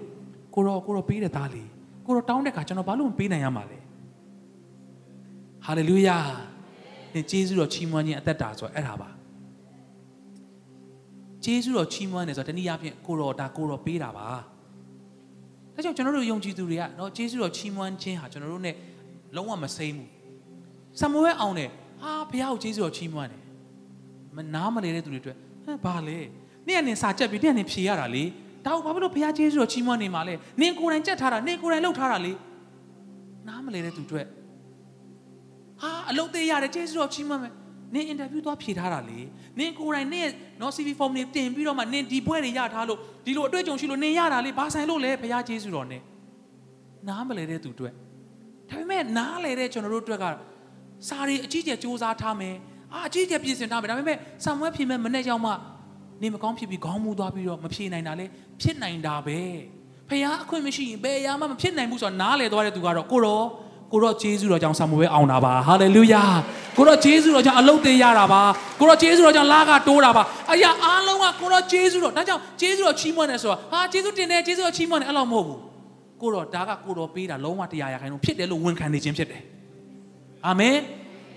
[0.55, 1.69] ကိုရောကိုရောပေးတဲ့သားလေး
[2.07, 3.79] ကိုရောတောင်းတဲ့အခါကျွန်တော်ဘာလို့မပေးနိုင်ရမှာလဲ
[5.67, 6.19] ဟာလေလုယာ
[7.13, 9.09] သင်ကျေးဇူးတော်ချီးမွမ်းခြင်းအသက်တာဆိုအဲ့ဒါပါ
[11.45, 14.29] ကျေးဇူးတော်ချီးမွမ်းတယ်ဆိုတော့တနည်းအားဖြင့်ကိုတော်ဒါကိုတော်ပေးတာပါ
[15.77, 18.73] ဒါကြောင့်ကျွန်တော်တို့ယုံကြည်သူတွေကနော်ကျေးဇူးတော်ချီးမွမ်းခြင်းဟာကျွန်တော်တို့ ਨੇ
[19.37, 20.09] လုံးဝမစိမ့်ဘူး
[21.01, 21.71] ဆမွေးအောင်တယ်
[22.03, 23.41] ဟာဘုရားကိုကျေးဇူးတော်ချီးမွမ်းတယ်
[24.37, 26.19] မနားမလဲတဲ့သူတွေအတွက်ဟမ်ဘာလဲ
[26.67, 28.25] နေ့ကနေစာချက်ပြီးနေ့ကနေဖြေရတာလေ
[28.67, 32.33] ဒါကိုဘာဖြစ်လို့ဘုရားကျေးဇူးတော်ချီးမွမ်းနေမှာလဲနင်ကိုယ်တိုင်ကြက်ထားတာနင်ကိုယ်တိုင်လှုပ်ထားတာလေ
[33.49, 34.27] နားမလဲတဲ့သူအတွက်
[35.81, 37.53] ဟာအလုပ်သေးရတယ်ကျေးဇူးတော်ချီးမွမ်းမယ်
[37.95, 39.21] နင်အင်တာဗျူးသွားဖြေထားတာလေ
[39.59, 40.31] နင်ကိုယ်တိုင်နင့်
[40.61, 46.03] နော် CV form တွေတင်ပြီးတော့မှနင်ဒီဘွဲတွေရထားလို့ဒီလိုအတွေ့အကြုံရှိလို့နင်ရတာလေဘာဆိုင်လို့လဲဘုရားကျေးဇူးတော်နဲ့
[47.09, 47.93] နားမလဲတဲ့သူအတွက်
[48.71, 50.25] ဒါပေမဲ့နားလဲတဲ့ကျွန်တော်တို့အတွက်က
[51.09, 52.55] စာတွေအကြီးကျယ်စူးစမ်းထားမယ်
[52.93, 55.53] အာအကြီးကျယ်ပြင်ဆင်ထားမယ်ဒါပေမဲ့ဆာမွဲဖြေမဲ့မနေ့ရောက်မှ
[56.23, 58.27] နေမကောင်းဖြစ်ပြီးခေါင်းမူသွားပြီးတော့မဖြေနိုင်တာလေ
[58.61, 59.41] ဖြစ်နိုင်တာပဲ
[60.09, 63.43] ဖခင်အခွင့်မရှိရင်ဘယ်အရာမှမဖြစ်နိုင်ဘူးဆိုတော့နားလေသွားတဲ့သူကတော့ကိုရော
[63.93, 66.23] ကိုတော့ဂျေဇုတော်ကြောင့်ဆာမွဲအောင်တာပါဟာလေလုယာ
[66.77, 68.43] ကိုတော့ဂျေဇုတော်ကြောင့်အလုတ်သေးရတာပါ
[68.81, 70.23] ကိုတော့ဂျေဇုတော်ကြောင့်လာကတိုးတာပါ
[70.53, 75.61] အရာအားလုံးကကိုတော့ဂျေဇုတော်ဒါကြောင့်ဂျေဇုတော်ချီးမွမ်းတယ်ဆိုတာဟာဂျေဇုတင်တယ်ဂျေဇုတော်ချီးမွမ်းတယ်အဲ့လိုမဟုတ်ဘူး
[76.23, 79.43] ကိုတော့ဒါကကိုတော့ပေးတာလုံးဝတရားရခိုင်လို့ဖြစ်တယ်လို့ဝန်ခံနေခြင်းဖြစ်တယ်
[80.47, 80.77] အာမင်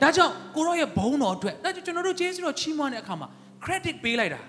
[0.01, 3.27] ဒါကြောင့်ကိုရောရဲ့ဘုန်းတော်အတွက်ဒါကြောင့်ကျွန်တော်တို့ဂျေဇုတော်ချီးမွမ်းတဲ့အခါမှာ
[3.65, 4.41] credit ပေးလိုက်တာ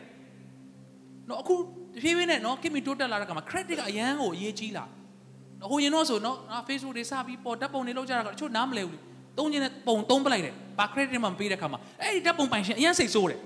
[1.28, 1.61] နော်အခုတ
[2.03, 4.84] ဖြည်းဖြည်းနဲ့နော်ခင်မီတိုးတက်လာတဲ့အခါမှာ credit ကအရန်ကိုအရေးကြီးလာ
[5.70, 6.36] ဟိုရင်တော့ဆိုနော်
[6.68, 8.98] Facebook တွေစပြီးပေါ်ဓာတ်ပုံတွေလောက်ကြတာကတချို့နားမလဲဘူးလေ
[9.38, 13.40] သုံးခြင်းနဲ့ပုံသုံးပလိုက်တယ်ဘာ credit မှမပေးတဲ့အခါမှာအဲ့ဒီဓာတ်ပုံပိုင်ရှင်အရန်စိတ်ဆိုးတယ်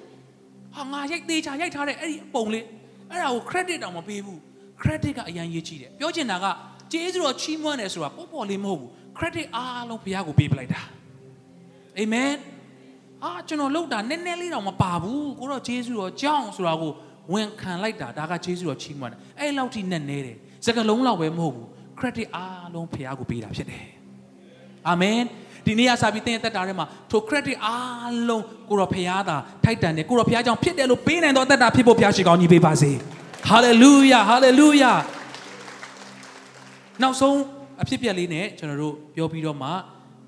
[0.75, 2.65] ဟာငါရိုက်သေးချာရိုက်ထားတဲ့အဲ့ဒီပုံလေး
[3.11, 4.39] အဲ့ဒါကို credit တောင်မပေးဘူး
[4.83, 6.47] credit ကအရန်ရေးကြီးတယ်ပြောချင်တာက
[6.93, 10.81] ကျေးဇူးတော်ချီးမွမ်းတယ်ဆိုတာပေါ့ပေါ့လေးမဟုတ်ဘူး credit အားလုံးဘုရားကိုပေးပလိုက်တာ
[11.99, 12.33] အာမင်
[13.25, 16.93] အာကျွန်တော်လောက်တာနည်းနည်းလေးတော့မပါဘူးကိုတော့ဂျေဇုတော်ကြောင်းဆိုတာကို
[17.33, 20.37] ဝန်ခံလိုက်တာဒါကဂျေဇုတော်ချီးမွမ်းတယ်အဲ့လောက်ထိနဲ့နေတယ်
[20.67, 21.69] စကလုံးလောက်ပဲမဟုတ်ဘူး
[22.01, 23.85] credit အားလုံးဖခင်ကိုပေးတာဖြစ်တယ်
[24.89, 25.21] အာမင်
[25.67, 32.91] ဒီနေ့ကစပြီးသင်သက်တာထဲမှာထို credit အားလုံးကိုတော့ဖခင်သာထိုက်တန်တယ်ကိုတော့ဖခင်ကြောင့်ဖြစ်တယ်လို့ပေးနိုင်တော့သက်တာဖြစ်ဖို့ဖခင်ရှိကောင်းကြီးပေးပါစေ
[33.51, 34.99] hallelujah hallelujah
[37.03, 37.39] နောက်ဆုံး
[37.83, 39.71] အဖြစ်ပြက်လေးနဲ့ကျွန်တော်တို့ပြောပြီးတော့မှ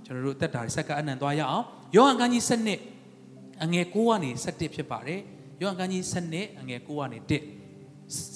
[0.04, 1.64] ကျွန်တော်တို့တက်တာစက္ကအနံသွားရအောင်
[1.96, 2.80] ယောဟန်ခန်းကြီး7နှစ်
[3.62, 5.20] အငယ်9ကနေ17ဖြစ်ပါတယ်
[5.62, 7.30] ယောဟန်ခန်းကြီး7နှစ်အငယ်9ကနေ1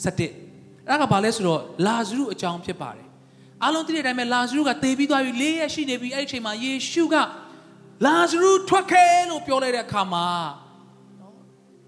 [0.05, 3.10] 17အဲ့ဒါကဘာလဲဆိုတော့လာဇရုအကြောင်းဖြစ်ပါတယ်
[3.63, 7.15] အားလုံးသိတဲ့အတိုင်းပဲလာဇရုကသေပြီးသွားပြီ၄ရက်ရှိနေပြီအဲ့ဒီအချိန်မှာယေရှုက
[8.07, 10.27] လာဇရုထွက်ခဲလို့ပြောလိုက်တဲ့အခါမှာ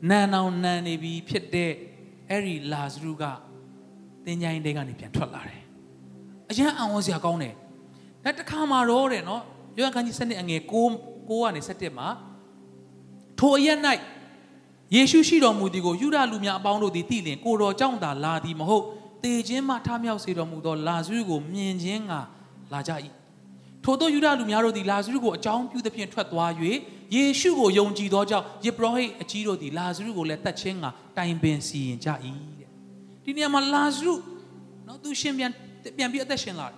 [0.09, 1.73] နန်းအောင်နန်းနေပြီဖြစ်တဲ့
[2.31, 3.25] အဲ့ဒီလာဇရုက
[4.25, 5.63] သင်္ချိုင်းတဲကနေပြန်ထွက်လာတယ်
[6.51, 7.55] အရန်အောင်ဝစရာကောင်းတယ်။
[8.25, 9.43] နောက်တစ်ခါမှာတော့တဲ့နော်
[9.79, 10.73] ယောဟန်ခန်းကြီး7အငယ်6
[11.29, 12.09] 6ကနေ7မှာ
[13.39, 13.79] ထိုအရက်၌
[14.95, 18.85] ယေရှုရှိတော်မူသည်ကိုယူဒလူများအပေါင်းတို့သည်သိလင်ကိုတော်ကြောင့်သာလာသည်မဟုတ်
[19.25, 22.13] တေခြင်းမှထမြောက်စေတော်မူသောလာဇရုကိုမြင်ခြင်းက
[22.73, 22.93] လာကြ၏
[23.85, 26.51] ထို့သောယူဒလူများတို့သည်လာဇရုကိုအကြောင်းပြုသဖြင့်ထွက်သွား၍
[27.15, 32.09] ယေရှုကိုယုံကြည်သောကြောင့်ယေဘရဟိတ်အကြီးတို့သည်လာဇရုကိုလည်းတတ်ခြင်းကတိုင်ပင်စီရင်ကြ၏
[32.59, 32.69] တဲ့
[33.25, 34.15] ဒီနေရာမှာလာဇရု
[34.87, 35.51] နော်သူရှင်ပြန်
[35.97, 36.77] ပြန်ပြီးအသက်ရှင်လာတယ်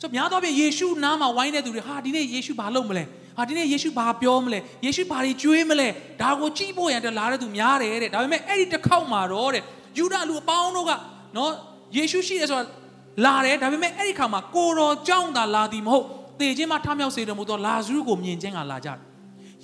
[0.00, 3.04] ဆိုများသောဖြင့်ယေရှုနားမှာဝိုင်းတဲ့သူတွေဟာဒီနေ့ယေရှုဘာလုပ်မလဲ
[3.38, 5.88] ဟာဒီနေ့ယေရှုဘာပြောမလဲယေရှုဘာတွေကြွေးမလဲ
[6.20, 9.62] ဒါကိုကြည့်ဖို့ရန်တလာတဲ့သူများတယ်တဲ့ဒါပေမဲ့အဲ့ဒီတစ်ခေါက်မှာတော့တဲ့
[9.98, 10.90] ယူဒလူအပေါင်းတို့က
[11.36, 11.52] နော်
[11.96, 12.64] ယေရှုရှိတယ်ဆိုတာ
[13.24, 16.06] လာတယ်ဒါပေမဲ့အဲ့ဒီခါမှာကိုတော်ကြောင့်သာလာသည်မဟုတ်
[16.40, 18.98] တေခြင်းမှာထမြောက်စေတယ်မို့တော့လာဇရုကိုမြင်ခြင်းကလာကြတယ်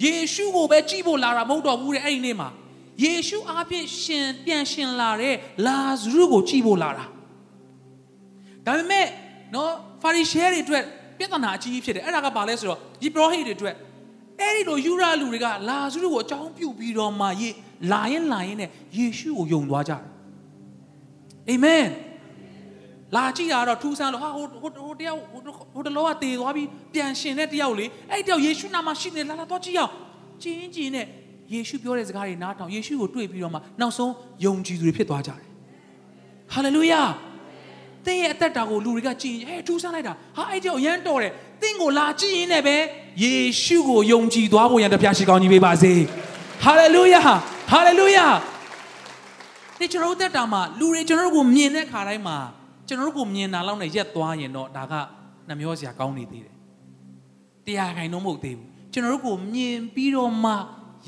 [0.04, 2.48] ယေရှုကိုပဲကြည့်ဖို့လာတာမဟုတ်တော့ဘူးတဲ့အဲ့ဒီနေ့မှာ
[3.04, 5.34] ယေရှုအားဖြင့်ရှင်ပြန်ရှင်လာတဲ့
[5.66, 7.04] လာဇရုကိုကြည့်ဖို့လာတာ
[8.66, 9.06] ဒါပေမဲ့
[9.54, 10.84] နော်ဖာရီရှဲတွေအတွက်
[11.18, 13.74] ပြဿနာအကြီးကြီးဖြစ်တယ်အဲ့ဒါကဘာလဲဆိုတော့ဒီပရောဟိတ်တွေအတွက်
[14.40, 17.48] အဲ့ဒီလိုယူရလူတွေကလာဇရုကိုအကြောင်းပြုပြီးတော့မှယေ
[17.92, 20.00] လာရင်လာရင်နဲ့ယေရှုကိုယုံသွားကြတယ်
[21.48, 21.84] အာမင်
[23.16, 25.40] လာကြည့်တာတော့ထူးဆန်းလို့ဟာဟိုဟိုဟိုတယောက်ဟို
[25.74, 29.92] ဟိုတလောကတည်သွားပြီးပြန်ရှင်တဲ့တယောက်လေအဲ့တယောက်ယေရှုနာမရှိနေလာလာတော့ကြည့်အောင်
[30.42, 31.06] ကျင်းကျင်းနဲ့
[31.52, 34.12] ယေရှုပြောတဲ့စကားတွေနားထောင်ယေရှုကိုတွေ့ပြီးတော့မှနောက်ဆုံး
[34.44, 35.46] ယုံကြည်သူတွေဖြစ်သွားကြတယ်
[36.52, 37.02] ဟာလေလုယာ
[38.06, 41.32] သင်ရဲ့အသက်တာကိုလူတွေကကြည့်ရင်ဟဲ့ထူးဆန်းလိုက်တာဟာအဲ့ကြောင့်ရမ်းတော်တယ်
[41.62, 42.76] သင်ကိုလာကြည့်ရင်လည်းပဲ
[43.22, 45.92] ယေရှုကိုယုံကြည်သွားဖို့ရန်တပြားရှိကောင်းကြီးပေးပါစေ
[46.64, 47.22] ဟာလေလုယာ
[47.70, 48.26] ဟာလေလုယာ
[49.78, 52.38] ဒီကျွန်တော်တို့တက်တာမှာလူတွေကျွန်တော်တို့ကိုမြင်တဲ့ခါတိုင်းမှာ
[52.86, 54.94] ကျွန်တော်တို့ကိုမြင်တာလောက်နဲ့ရက်သွားရင်တော့ဒါက
[55.48, 56.56] နှမျောစရာကောင်းနေသေးတယ်
[57.66, 60.52] တရားခိုင်တော့မဟုတ်သေးဘူးကျွန်တော်တို့ကိုမြင်ပြီးတော့မှ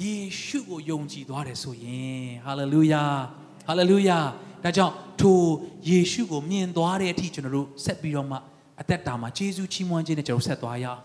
[0.00, 0.14] ယေ
[0.44, 3.04] ရှုကိုယုံကြည်သွားတယ်ဆိုရင်ဟာလေလုယာ
[3.66, 4.18] ဟာလေလုယာ
[4.64, 5.40] ဒါကြောင့်ထို
[5.88, 8.36] ယေရှုကိုမြင်သွားတဲ့အထိကျွန်တော်တို့ဆက်ပြီးတော့မှ
[8.80, 11.00] အသက်တာမှာဂျေဇုချီးမွမ်းခြင်းနဲ့ကျွန်တော်ဆက်သွားရအောင်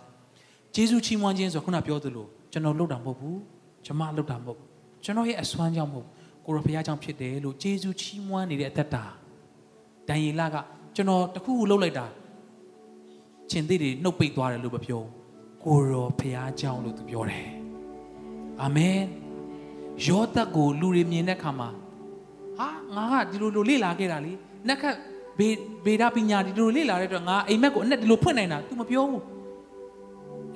[0.75, 3.39] ဂျေဇုချီးမွမ်းခြင်းဆိုခုနပြောသလိုကျွန်တော်လုပ်တာမဟုတ်ဘူး
[3.85, 4.67] ကျွန်မလုပ်တာမဟုတ်ဘူး
[5.03, 6.07] ကျွန်တော်ရဲ့အစွမ်းကြောင့်မဟုတ်
[6.45, 9.03] ကိုရဖရားကြောင့်ဖြစ်တယ်လို့ဂျေဇုချီးမွမ်းနေတဲ့အသက်တာ
[10.09, 10.55] ဒံယေလက
[10.95, 12.05] ကျွန်တော်တခုခုလုပ်လိုက်တာ
[13.51, 15.01] ရှင်သေးတွေနှုတ်ပိတ်သွားတယ်လို့မပြော
[15.65, 17.47] ကိုရောဖရားကြောင့်လို့သူပြောတယ်
[18.61, 18.99] အာမင်
[20.05, 21.69] ယောသတ်ကိုလူတွေမြင်တဲ့အခါမှာ
[22.57, 24.33] ဟာငါကဒီလိုလိုလေ့လာခဲ့တာလေ
[24.67, 24.95] နှက်ခတ်
[25.39, 25.47] ဘေ
[25.85, 29.23] ဘေဒပညာဒီလိုလေ့လာတဲ့အတွက်ငါအိမ်မက်ကိုအနဲ့ဒီလိုဖွင့်နိုင်တာ तू မပြောဘူး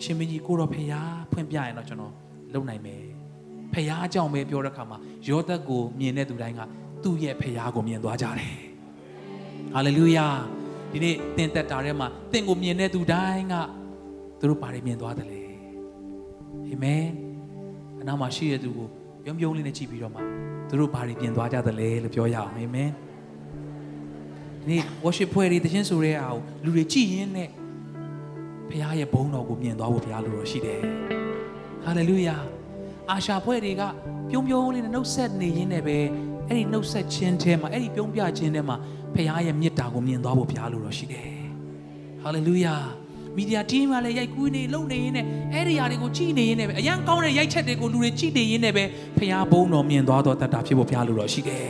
[0.04, 2.14] ရှင်မင်းကြီးကိုတော့ဖျားဖွင့်ပြရင်တော့ကျွန်တော်
[2.54, 3.02] လုံနိုင်မယ်
[3.74, 4.98] ဖျားကြောင့်ပဲပြောတဲ့ခါမှာ
[5.28, 6.62] ယောသက်ကိုမြင်တဲ့သူတိုင်းက
[7.04, 8.73] သူ့ရဲ့ဖျားကိုမြင်သွားကြတယ်
[9.74, 10.28] ဟာလေလုယာ
[10.92, 13.56] ဒီနေ့သင်သက်တာထဲမှာသင်ကိုမြင်တဲ့သူတိုင်းက
[14.40, 15.44] သူတို့ဘာတွေမြင်သွားတယ်လဲ
[16.70, 17.06] အာမင်
[18.02, 18.88] အနာမှာရှိတဲ့သူကို
[19.24, 20.20] ပြုံးပြုံးလေးနဲ့ကြည့်ပြီးတော့မှ
[20.70, 22.90] သူတို့ဘာတွေပြင်သွားကြသလဲလို့ပြောရအောင်အာမင်
[24.68, 27.50] ဒီ worship ဖွဲ့တွေတခြင်းဆိုတဲ့အားကိုလူတွေကြည့်ရင်းနဲ့
[28.70, 30.80] ဘုရားရဲ့ဘုန်းတော်ကိုမြင်သွားဖို့ဘုရားလိုတော်ရှိတယ်
[31.84, 32.38] ဟာလေလုယာ
[33.10, 33.84] အာရှာဖွဲ့တွေက
[34.30, 35.98] ပြုံးပြုံးလေးနဲ့နှုတ်ဆက်နေရင်းနဲ့ပဲ
[36.54, 38.76] အဲ့ဒီနှုတ်ဆက်ခြင်းထဲမှာအဲ့ဒီပြုံးပြခြင်းထဲမှာ
[39.16, 41.30] ဖခင်ရဲ့မေတ္တာကိုမြင်သွားဖို့ဘုရားလိုတော်ရှိတယ်
[42.24, 42.76] ဟာလေလုယာ
[43.38, 48.84] မီဒီယာ team ကလည်းရိုက်ကူးနေလုံနေရင်းနဲ့အဲ့ဒီຢာတွေကိုကြည်နေရင်းနဲ့ပဲအရန်ကောင်းတဲ့ရိုက်ချက်တွေကိုလူတွေကြည်နေရင်းနဲ့ပဲ
[49.18, 51.68] ဖခင်ဘုန်းတော်မြင်သွားတော့တတ်တာဖြစ်ဖို့ဘုရားလိုတော်ရှိတယ်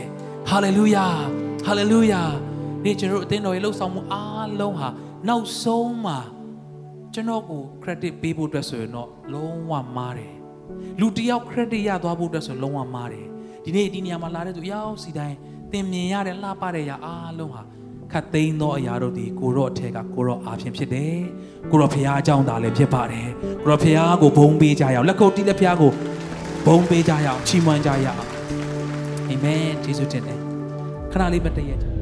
[0.48, 1.06] ဟာလေလုယာ
[1.66, 2.22] ဟာလေလုယာ
[2.84, 4.88] ဒီကျွန်တော်တို့အသင်းတော်ရဲ့လှုပ်ဆောင်မှုအားလုံးဟာ
[5.28, 6.18] နောက်ဆုံးမှာ
[7.14, 10.34] ကျွန်တော်ကို credit ပေးဖို့အတွက်ဆိုရင်တော့လုံးဝမားတယ်
[11.00, 13.26] လူတစ်ယောက် credit ရသွားဖို့အတွက်ဆိုလုံးဝမားတယ်
[13.64, 15.36] ဒီနေ့ဒီနေရာမှာလာတဲ့သူအရောက်စီတိုင်း
[15.72, 17.62] သင်မြင်ရတဲ့လှပတဲ့ຢာအားလုံးဟာ
[18.12, 21.16] ခတ်သိမ်းသောအရာတို့ဒီကိုရော့အထက်ကကိုရော့အားဖြင့်ဖြစ်တယ်
[21.70, 23.28] ကိုရော့ဖရားအကြောင်းသားလည်းဖြစ်ပါတယ်
[23.64, 25.92] ကိုရော့ဖရားကိုဘုံပေးကြရအောင်လက်ကုပ်တီးလက်ဖရားကို
[26.66, 28.20] ဘုံပေးကြရအောင်ချီးမွမ်းကြရအောင်
[29.28, 30.38] အာမင်ယေရှုတင်တယ်
[31.12, 31.93] ခဏလေးမတည့်ရကြ